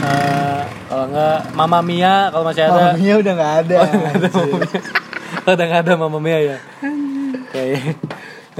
Eh, 0.00 0.60
kalau 0.88 1.04
enggak 1.08 1.38
Mama 1.56 1.78
Mia 1.80 2.28
kalau 2.28 2.44
masih 2.44 2.62
ada. 2.68 2.92
Mamanya 2.92 3.14
udah 3.16 3.32
nggak 3.32 3.54
ada. 3.64 3.76
anjir. 3.80 4.32
Oh, 5.48 5.56
udah 5.56 5.66
nggak 5.72 5.82
ada 5.88 5.94
Mama 5.96 6.18
Mia 6.20 6.36
ya. 6.36 6.58
Kayak 7.48 7.96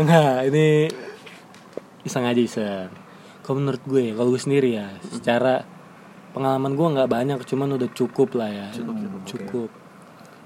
enggak, 0.00 0.48
ini 0.48 0.88
iseng 2.08 2.24
aja 2.24 2.40
iseng. 2.40 2.88
Kalau 3.44 3.60
menurut 3.60 3.82
gue, 3.84 4.16
kalau 4.16 4.32
gue 4.32 4.40
sendiri 4.40 4.80
ya, 4.80 4.88
secara 5.12 5.60
pengalaman 6.32 6.72
gue 6.72 6.86
nggak 6.96 7.10
banyak, 7.10 7.38
cuman 7.44 7.76
udah 7.76 7.90
cukup 7.92 8.32
lah 8.38 8.48
ya. 8.48 8.66
Cukup, 8.72 8.96
cukup. 9.28 9.70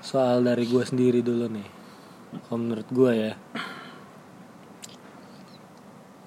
Soal 0.02 0.42
dari 0.42 0.66
gue 0.66 0.82
sendiri 0.82 1.22
dulu 1.22 1.46
nih. 1.46 1.68
Kalau 2.48 2.58
menurut 2.58 2.88
gue 2.90 3.12
ya, 3.14 3.32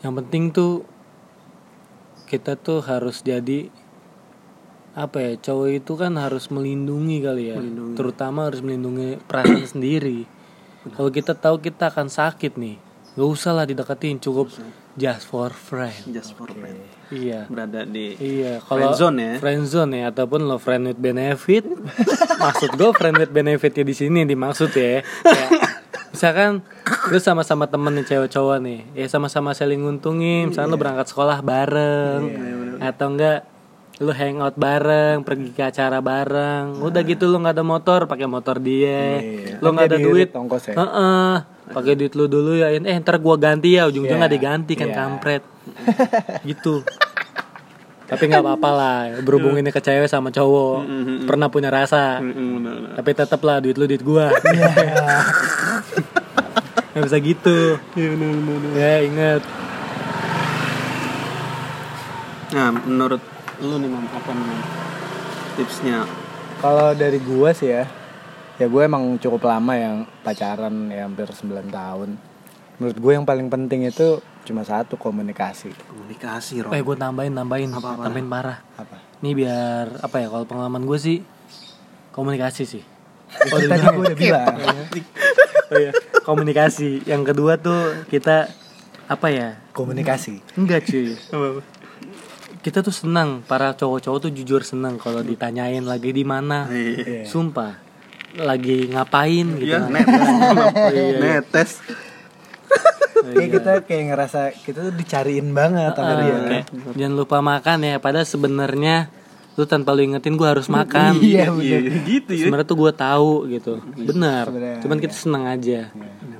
yang 0.06 0.14
penting 0.14 0.54
tuh 0.54 0.86
kita 2.28 2.60
tuh 2.60 2.84
harus 2.84 3.24
jadi 3.24 3.72
apa 4.98 5.22
ya 5.22 5.32
cowok 5.38 5.70
itu 5.78 5.94
kan 5.94 6.18
harus 6.18 6.50
melindungi 6.50 7.22
kali 7.22 7.44
ya. 7.54 7.58
Melindungi. 7.62 7.96
terutama 7.96 8.50
harus 8.50 8.66
melindungi 8.66 9.22
perasaan 9.30 9.66
sendiri. 9.78 10.26
Kalau 10.88 11.12
kita 11.12 11.36
tahu 11.36 11.60
kita 11.60 11.92
akan 11.92 12.08
sakit 12.08 12.56
nih 12.56 12.88
gak 13.18 13.30
usah 13.34 13.50
lah 13.50 13.66
dideketin 13.66 14.22
cukup 14.22 14.54
just 14.94 15.26
for 15.26 15.50
friend. 15.50 16.14
Just 16.14 16.38
for 16.38 16.46
friend. 16.54 16.78
Iya. 17.10 17.50
Berada 17.50 17.82
di 17.82 18.14
iya 18.22 18.62
kalau 18.62 18.94
Friendzone 18.94 19.18
ya? 19.18 19.34
friendzone 19.42 19.94
ya 19.98 20.14
ataupun 20.14 20.46
lo 20.46 20.62
friend 20.62 20.94
with 20.94 21.02
benefit. 21.02 21.66
Maksud 22.46 22.78
gue 22.78 22.92
friend 22.94 23.18
with 23.18 23.34
benefit 23.34 23.74
ya 23.74 23.82
di 23.82 23.98
sini 23.98 24.22
dimaksud 24.22 24.70
ya. 24.70 25.02
Kayak, 25.02 25.50
misalkan 26.18 26.66
lu 27.08 27.20
sama-sama 27.22 27.70
temen 27.70 27.94
nih 27.94 28.06
cewek 28.08 28.34
cowok 28.34 28.58
nih 28.58 28.80
ya 28.98 29.06
sama-sama 29.06 29.54
saling 29.54 29.78
nguntungin. 29.78 30.50
Misalkan 30.50 30.74
lu 30.74 30.78
berangkat 30.78 31.08
sekolah 31.08 31.40
bareng 31.40 32.22
atau 32.80 33.08
enggak 33.08 33.46
lu 33.98 34.10
hangout 34.10 34.54
bareng 34.54 35.22
pergi 35.22 35.50
ke 35.52 35.62
acara 35.64 36.02
bareng. 36.02 36.82
Udah 36.82 37.02
gitu 37.02 37.26
lu 37.26 37.38
nggak 37.38 37.54
ada 37.54 37.62
motor 37.62 38.00
pakai 38.06 38.26
motor 38.26 38.58
dia. 38.58 39.22
Iya. 39.22 39.62
lu 39.62 39.68
nggak 39.72 39.88
ada 39.88 39.98
Kan 39.98 40.06
duit. 40.06 40.30
ya? 40.34 40.78
Pakai 41.68 41.94
duit 41.94 42.14
lu 42.14 42.26
dulu 42.26 42.52
ya. 42.54 42.74
Eh 42.74 42.98
ntar 42.98 43.18
gua 43.18 43.38
ganti 43.38 43.74
ya 43.74 43.86
ujung-ujung 43.86 44.18
nggak 44.18 44.30
Iya. 44.30 44.38
diganti 44.42 44.74
kan 44.74 44.90
Iya. 44.90 44.98
kampret. 44.98 45.44
Gitu 46.50 46.82
tapi 48.08 48.24
nggak 48.32 48.40
apa-apa 48.40 48.70
lah 48.72 48.98
berhubung 49.20 49.60
ini 49.60 49.68
ke 49.70 49.84
cewek 49.84 50.08
sama 50.08 50.32
cowok. 50.32 50.88
Pernah 51.28 51.48
punya 51.52 51.68
rasa. 51.68 52.24
Mm, 52.24 52.64
benar. 52.64 52.98
tapi 52.98 53.12
tetep 53.12 53.42
lah 53.44 53.60
duit 53.60 53.76
lu 53.76 53.86
duit 53.86 54.04
gua. 54.04 54.32
Nggak 56.98 57.04
bisa 57.04 57.18
gitu. 57.22 57.60
Ya 58.74 59.06
inget 59.06 59.44
nah 62.48 62.72
menurut 62.72 63.20
lu 63.60 63.76
nih 63.76 63.90
mam 63.92 64.08
apa 64.08 64.32
nih 64.32 64.62
tipsnya? 65.60 66.08
Kalau 66.64 66.96
dari 66.96 67.20
gua 67.20 67.52
sih 67.52 67.70
ya, 67.70 67.84
ya 68.58 68.66
gue 68.66 68.82
emang 68.82 69.20
cukup 69.22 69.46
lama 69.46 69.74
yang 69.76 69.96
pacaran 70.24 70.90
ya 70.90 71.06
hampir 71.06 71.28
9 71.30 71.70
tahun. 71.70 72.18
Menurut 72.78 72.98
gue 72.98 73.12
yang 73.14 73.26
paling 73.26 73.50
penting 73.52 73.90
itu 73.90 74.22
cuma 74.48 74.64
satu 74.64 74.96
komunikasi. 74.96 75.70
komunikasi 75.84 76.54
Ron 76.62 76.72
eh 76.72 76.80
gue 76.80 76.96
tambahin 76.96 77.32
tambahin 77.32 77.70
Apa-apa? 77.70 78.08
tambahin 78.08 78.28
parah 78.28 78.58
Apa? 78.74 78.96
ini 79.18 79.32
biar 79.34 80.00
apa 80.00 80.16
ya 80.18 80.28
kalau 80.28 80.44
pengalaman 80.44 80.82
gue 80.82 80.96
sih 80.98 81.18
komunikasi 82.10 82.64
sih 82.64 82.84
Oh, 83.46 83.60
tadi 83.60 83.76
gue 83.78 84.04
udah 84.06 84.16
bilang. 84.18 84.56
oh 85.70 85.76
iya 85.76 85.92
komunikasi 86.22 87.04
yang 87.04 87.22
kedua 87.22 87.56
tuh 87.58 88.08
kita 88.08 88.48
apa 89.06 89.28
ya 89.28 89.60
Komunikasi. 89.72 90.40
enggak 90.56 90.84
cuy 90.84 91.12
kita 92.66 92.80
tuh 92.80 92.92
senang 92.92 93.40
para 93.42 93.72
cowok-cowok 93.74 94.20
tuh 94.20 94.32
jujur 94.34 94.60
senang 94.60 94.96
kalau 94.96 95.20
ditanyain 95.22 95.80
lagi 95.82 96.12
di 96.12 96.24
mana 96.24 96.68
Iya. 96.68 97.24
sumpah 97.24 97.80
lagi 98.38 98.88
ngapain 98.88 99.48
gitu 99.56 99.72
Iya, 99.72 99.80
kan. 99.82 99.90
netes. 99.90 100.28
iya. 100.92 101.18
netes. 101.18 101.70
Kayak 103.30 103.50
kita 103.52 103.72
kayak 103.84 104.04
ngerasa 104.08 104.40
kita 104.58 104.80
tuh 104.82 104.94
dicariin 104.94 105.50
banget 105.50 105.92
sama 105.92 106.08
Ah, 106.08 106.18
dia. 106.18 106.36
kayak, 106.40 106.66
jangan 106.94 107.16
lupa 107.16 107.38
makan 107.40 107.78
ya 107.82 107.96
padahal 107.98 108.24
sebenarnya 108.24 108.96
lu 109.54 109.64
tanpa 109.64 109.90
lu 109.90 110.04
ingetin 110.04 110.34
gue 110.34 110.46
harus 110.46 110.68
makan 110.68 111.18
Iya 111.18 111.50
Iya, 111.58 111.78
bener. 111.82 112.06
gitu 112.06 112.32
ya. 112.32 112.42
sebenarnya 112.44 112.68
tuh 112.68 112.78
gue 112.78 112.94
tahu 112.94 113.32
gitu 113.50 113.74
benar 113.98 114.46
Sebenarnya, 114.46 114.78
cuman 114.80 114.98
kita 115.00 115.16
senang 115.16 115.44
aja 115.46 115.80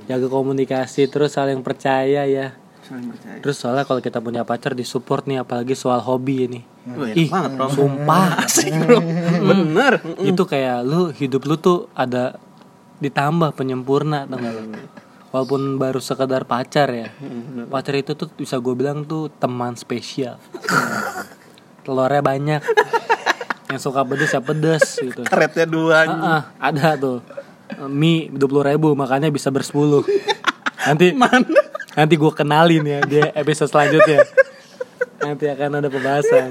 jaga 0.04 0.26
komunikasi 0.26 1.02
terus 1.04 1.32
saling 1.32 1.58
percaya 1.58 2.22
ya 2.24 2.54
Saling 2.80 3.10
percaya. 3.10 3.38
terus 3.38 3.56
soalnya 3.56 3.82
kalau 3.82 3.98
kita 3.98 4.18
punya 4.18 4.42
pacar 4.42 4.72
disupport 4.72 5.26
nih 5.26 5.38
apalagi 5.38 5.74
soal 5.74 5.98
hobi 5.98 6.46
ini 6.46 6.60
Wah, 6.88 7.10
ih 7.10 7.26
banget, 7.26 7.50
Bro. 7.52 7.66
sumpah 7.68 8.26
Asik, 8.46 8.72
Bro. 8.78 8.98
Bener. 9.44 9.92
itu 10.22 10.42
kayak 10.42 10.78
lu 10.82 11.10
hidup 11.10 11.42
lu 11.42 11.54
tuh 11.54 11.90
ada 11.92 12.38
ditambah 12.98 13.50
penyempurna 13.52 14.24
tau 14.24 14.34
gak 14.36 14.52
lu? 14.52 14.62
Walaupun 15.38 15.78
baru 15.78 16.02
sekedar 16.02 16.42
pacar 16.42 16.90
ya. 16.90 17.14
Pacar 17.70 17.94
itu 17.94 18.18
tuh 18.18 18.26
bisa 18.34 18.58
gue 18.58 18.74
bilang 18.74 19.06
tuh 19.06 19.30
teman 19.38 19.78
spesial. 19.78 20.42
Telurnya 21.86 22.18
banyak. 22.18 22.62
Yang 23.70 23.80
suka 23.86 24.02
pedes 24.02 24.34
ya 24.34 24.42
pedes 24.42 24.84
gitu. 24.98 25.22
Karetnya 25.22 25.66
dua. 25.70 25.98
Ah, 26.10 26.18
ah, 26.18 26.42
ada 26.58 26.98
tuh. 26.98 27.22
Mie 27.86 28.26
dua 28.34 28.48
puluh 28.50 28.64
ribu 28.66 28.98
makanya 28.98 29.30
bisa 29.30 29.54
bersepuluh. 29.54 30.02
Nanti 30.82 31.14
nanti 31.94 32.14
gue 32.18 32.32
kenalin 32.34 32.82
ya 32.82 32.98
di 33.06 33.22
episode 33.22 33.70
selanjutnya. 33.70 34.26
Nanti 35.22 35.46
akan 35.46 35.78
ada 35.78 35.86
pembahasan. 35.86 36.50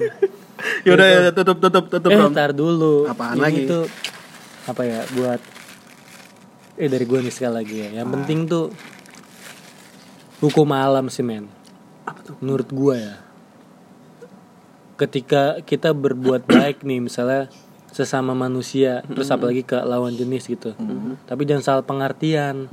Yaudah 0.87 1.07
ya 1.11 1.19
tutup 1.35 1.59
tutup 1.59 1.91
tutup 1.91 2.09
eh 2.15 2.23
ntar 2.31 2.55
dulu. 2.55 3.11
Apaan 3.11 3.35
Ini 3.35 3.43
lagi? 3.43 3.61
tuh 3.67 3.83
apa 4.63 4.81
ya 4.87 5.03
buat 5.11 5.41
eh 6.77 6.89
dari 6.89 7.05
gue 7.09 7.19
nih 7.19 7.33
sekali 7.33 7.53
lagi 7.57 7.75
ya. 7.81 7.89
Yang 8.01 8.09
penting 8.13 8.39
tuh 8.45 8.65
hukum 10.39 10.69
alam 10.71 11.09
sih 11.09 11.25
men. 11.25 11.49
Menurut 12.39 12.69
gue 12.69 12.95
ya. 12.95 13.15
Ketika 14.97 15.61
kita 15.65 15.93
berbuat 15.93 16.45
baik 16.57 16.85
nih 16.85 17.01
misalnya 17.01 17.49
sesama 17.89 18.37
manusia 18.37 19.01
terus 19.09 19.33
apalagi 19.33 19.65
ke 19.65 19.77
lawan 19.81 20.13
jenis 20.13 20.45
gitu. 20.45 20.77
Tapi 21.25 21.41
jangan 21.49 21.63
salah 21.65 21.83
pengertian. 21.83 22.69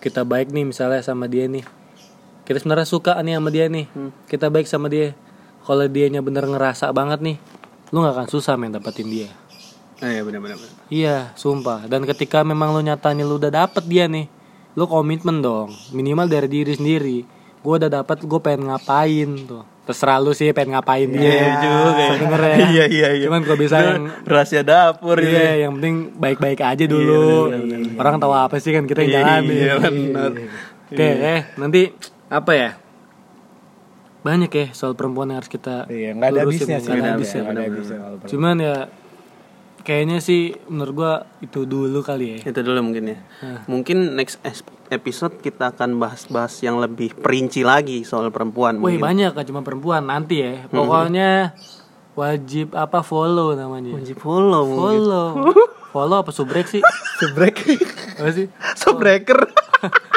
Kita 0.00 0.24
baik 0.24 0.52
nih 0.52 0.64
misalnya 0.64 1.04
sama 1.04 1.28
dia 1.28 1.44
nih. 1.44 1.64
Kita 2.44 2.60
sebenarnya 2.60 2.88
suka 2.88 3.20
nih 3.20 3.36
sama 3.36 3.48
dia 3.52 3.68
nih. 3.68 3.86
Kita 4.24 4.48
baik 4.48 4.64
sama 4.64 4.88
dia. 4.88 5.12
Kalau 5.64 5.84
dianya 5.88 6.20
bener 6.20 6.44
ngerasa 6.44 6.92
banget 6.92 7.20
nih 7.24 7.36
lu 7.94 8.02
nggak 8.02 8.14
akan 8.18 8.28
susah 8.30 8.58
men 8.58 8.74
dapetin 8.74 9.06
dia 9.06 9.30
Eh, 10.04 10.10
iya 10.10 10.22
benar 10.22 10.38
benar. 10.38 10.56
benar. 10.56 10.72
iya 10.88 11.16
sumpah 11.34 11.84
dan 11.84 12.04
ketika 12.04 12.42
memang 12.42 12.70
lu 12.70 12.80
nyatanya 12.80 13.22
lu 13.22 13.34
udah 13.34 13.48
dapet 13.50 13.80
dia 13.84 14.04
nih 14.04 14.28
lu 14.72 14.84
komitmen 14.84 15.40
dong 15.40 15.72
minimal 15.90 16.26
dari 16.26 16.44
diri 16.46 16.72
sendiri 16.72 17.18
gue 17.58 17.74
udah 17.74 17.88
dapat 17.88 18.20
gue 18.20 18.36
pengen 18.38 18.68
ngapain 18.68 19.30
tuh 19.42 19.64
terserah 19.82 20.16
lu 20.16 20.32
sih 20.32 20.48
pengen 20.50 20.74
ngapain 20.74 21.06
dia 21.06 21.24
Iya 21.24 21.48
juga. 21.58 22.04
sebenarnya 22.14 22.56
Iya 22.74 22.84
iya 22.86 23.08
iya. 23.14 23.24
cuman 23.24 23.40
kalau 23.42 23.58
bisa 23.58 23.76
yang 23.78 24.04
rahasia 24.22 24.60
dapur 24.62 25.16
Iya, 25.16 25.32
ya. 25.32 25.52
yang 25.62 25.76
penting 25.76 25.94
baik-baik 26.14 26.56
aja 26.58 26.84
dulu. 26.84 27.52
Orang 27.94 28.16
tahu 28.16 28.32
apa 28.32 28.56
sih 28.56 28.72
kan 28.72 28.84
kita 28.84 29.00
yang 29.00 29.12
jalanin. 29.14 29.52
Iya 29.52 29.74
benar. 29.78 30.30
Oke, 30.86 31.04
eh 31.06 31.40
nanti 31.54 31.92
apa 32.26 32.52
ya? 32.52 32.70
Banyak 34.20 34.48
ya 34.50 34.66
soal 34.72 34.92
perempuan 34.92 35.28
yang 35.28 35.38
harus 35.38 35.52
kita 35.52 35.84
Iya, 35.86 36.16
nggak 36.16 36.28
ada 36.30 36.40
habisnya 36.40 36.64
nggak 36.70 36.80
sih. 36.80 36.88
ada 36.90 36.96
nggak 36.96 37.44
ada 37.44 37.62
habisnya. 37.62 37.98
Cuman 38.24 38.56
ya 38.56 38.76
kayaknya 39.84 40.18
sih 40.18 40.56
menurut 40.72 40.94
gua 40.96 41.12
itu 41.44 41.68
dulu 41.68 42.00
kali 42.00 42.40
ya. 42.40 42.50
Itu 42.50 42.60
dulu 42.64 42.80
mungkin 42.90 43.04
ya. 43.12 43.18
Mungkin 43.68 44.16
next 44.16 44.40
episode 44.88 45.38
kita 45.44 45.76
akan 45.76 46.00
bahas-bahas 46.00 46.56
yang 46.64 46.80
lebih 46.80 47.12
perinci 47.14 47.62
lagi 47.62 48.02
soal 48.02 48.32
perempuan. 48.32 48.80
Wih, 48.80 48.96
banyak 48.96 49.36
kan 49.36 49.44
cuma 49.44 49.60
perempuan 49.60 50.08
nanti 50.08 50.40
ya. 50.40 50.66
Pokoknya 50.72 51.52
wajib 52.16 52.72
apa 52.72 53.04
follow 53.04 53.52
namanya. 53.52 53.92
Wajib 53.94 54.16
follow 54.18 54.64
mungkin. 54.64 55.04
Follow. 55.04 55.28
follow 55.94 56.16
apa 56.24 56.32
subrek 56.32 56.66
sih? 56.66 56.82
Sebrek. 57.20 57.60
Apa 58.18 58.30
sih? 58.32 58.48
Subreaker. 58.74 59.38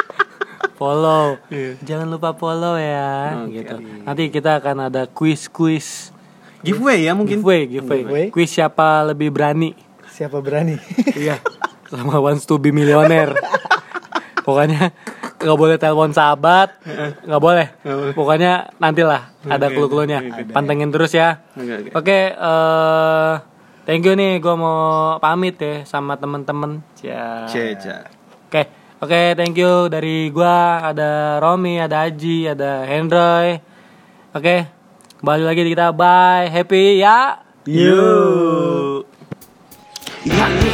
follow 0.78 1.42
jangan 1.82 2.06
lupa 2.06 2.38
follow 2.38 2.78
ya 2.78 3.34
gitu 3.50 3.82
nanti 4.06 4.30
kita 4.30 4.62
akan 4.62 4.86
ada 4.86 5.10
quiz 5.10 5.50
quiz 5.50 6.14
giveaway 6.62 7.06
ya 7.06 7.12
mungkin. 7.14 7.40
giveaway 7.40 7.62
giveaway. 7.68 8.02
Giveaway. 8.02 8.26
quiz 8.34 8.50
siapa 8.50 9.06
lebih 9.06 9.30
berani? 9.30 9.74
Siapa 10.08 10.42
berani? 10.42 10.74
iya 11.20 11.38
sama 11.88 12.20
wants 12.20 12.44
to 12.44 12.60
be 12.60 12.68
millionaire. 12.68 13.32
Pokoknya 14.44 14.92
nggak 15.38 15.58
boleh 15.58 15.76
telepon 15.80 16.12
sahabat. 16.12 16.76
Nggak 17.24 17.42
boleh. 17.42 17.66
Pokoknya 18.12 18.72
nantilah 18.76 19.32
ada 19.48 19.66
clue 19.72 19.88
cluenya 19.88 20.20
pantengin 20.52 20.92
terus 20.92 21.16
ya. 21.16 21.44
Oke, 21.56 21.72
oke. 21.72 21.90
oke 21.96 22.18
eh 22.36 23.32
thank 23.88 24.04
you 24.04 24.14
nih. 24.16 24.40
Gue 24.40 24.54
mau 24.56 25.16
pamit 25.20 25.56
ya 25.56 25.84
sama 25.88 26.20
temen-temen. 26.20 26.84
Ya 27.00 27.48
Ceca. 27.48 28.08
Oke, 28.48 28.64
oke, 29.04 29.36
thank 29.36 29.56
you 29.60 29.92
dari 29.92 30.32
gua. 30.32 30.80
Ada 30.92 31.36
Romi, 31.36 31.76
ada 31.76 32.08
Aji, 32.08 32.48
ada 32.48 32.88
Hendroy. 32.88 33.60
Oke, 34.32 34.64
kembali 35.18 35.42
lagi 35.42 35.60
di 35.66 35.70
kita. 35.74 35.90
Bye, 35.90 36.46
happy 36.50 37.02
ya. 37.02 37.42
Iya, 37.66 38.02
iya. 40.24 40.67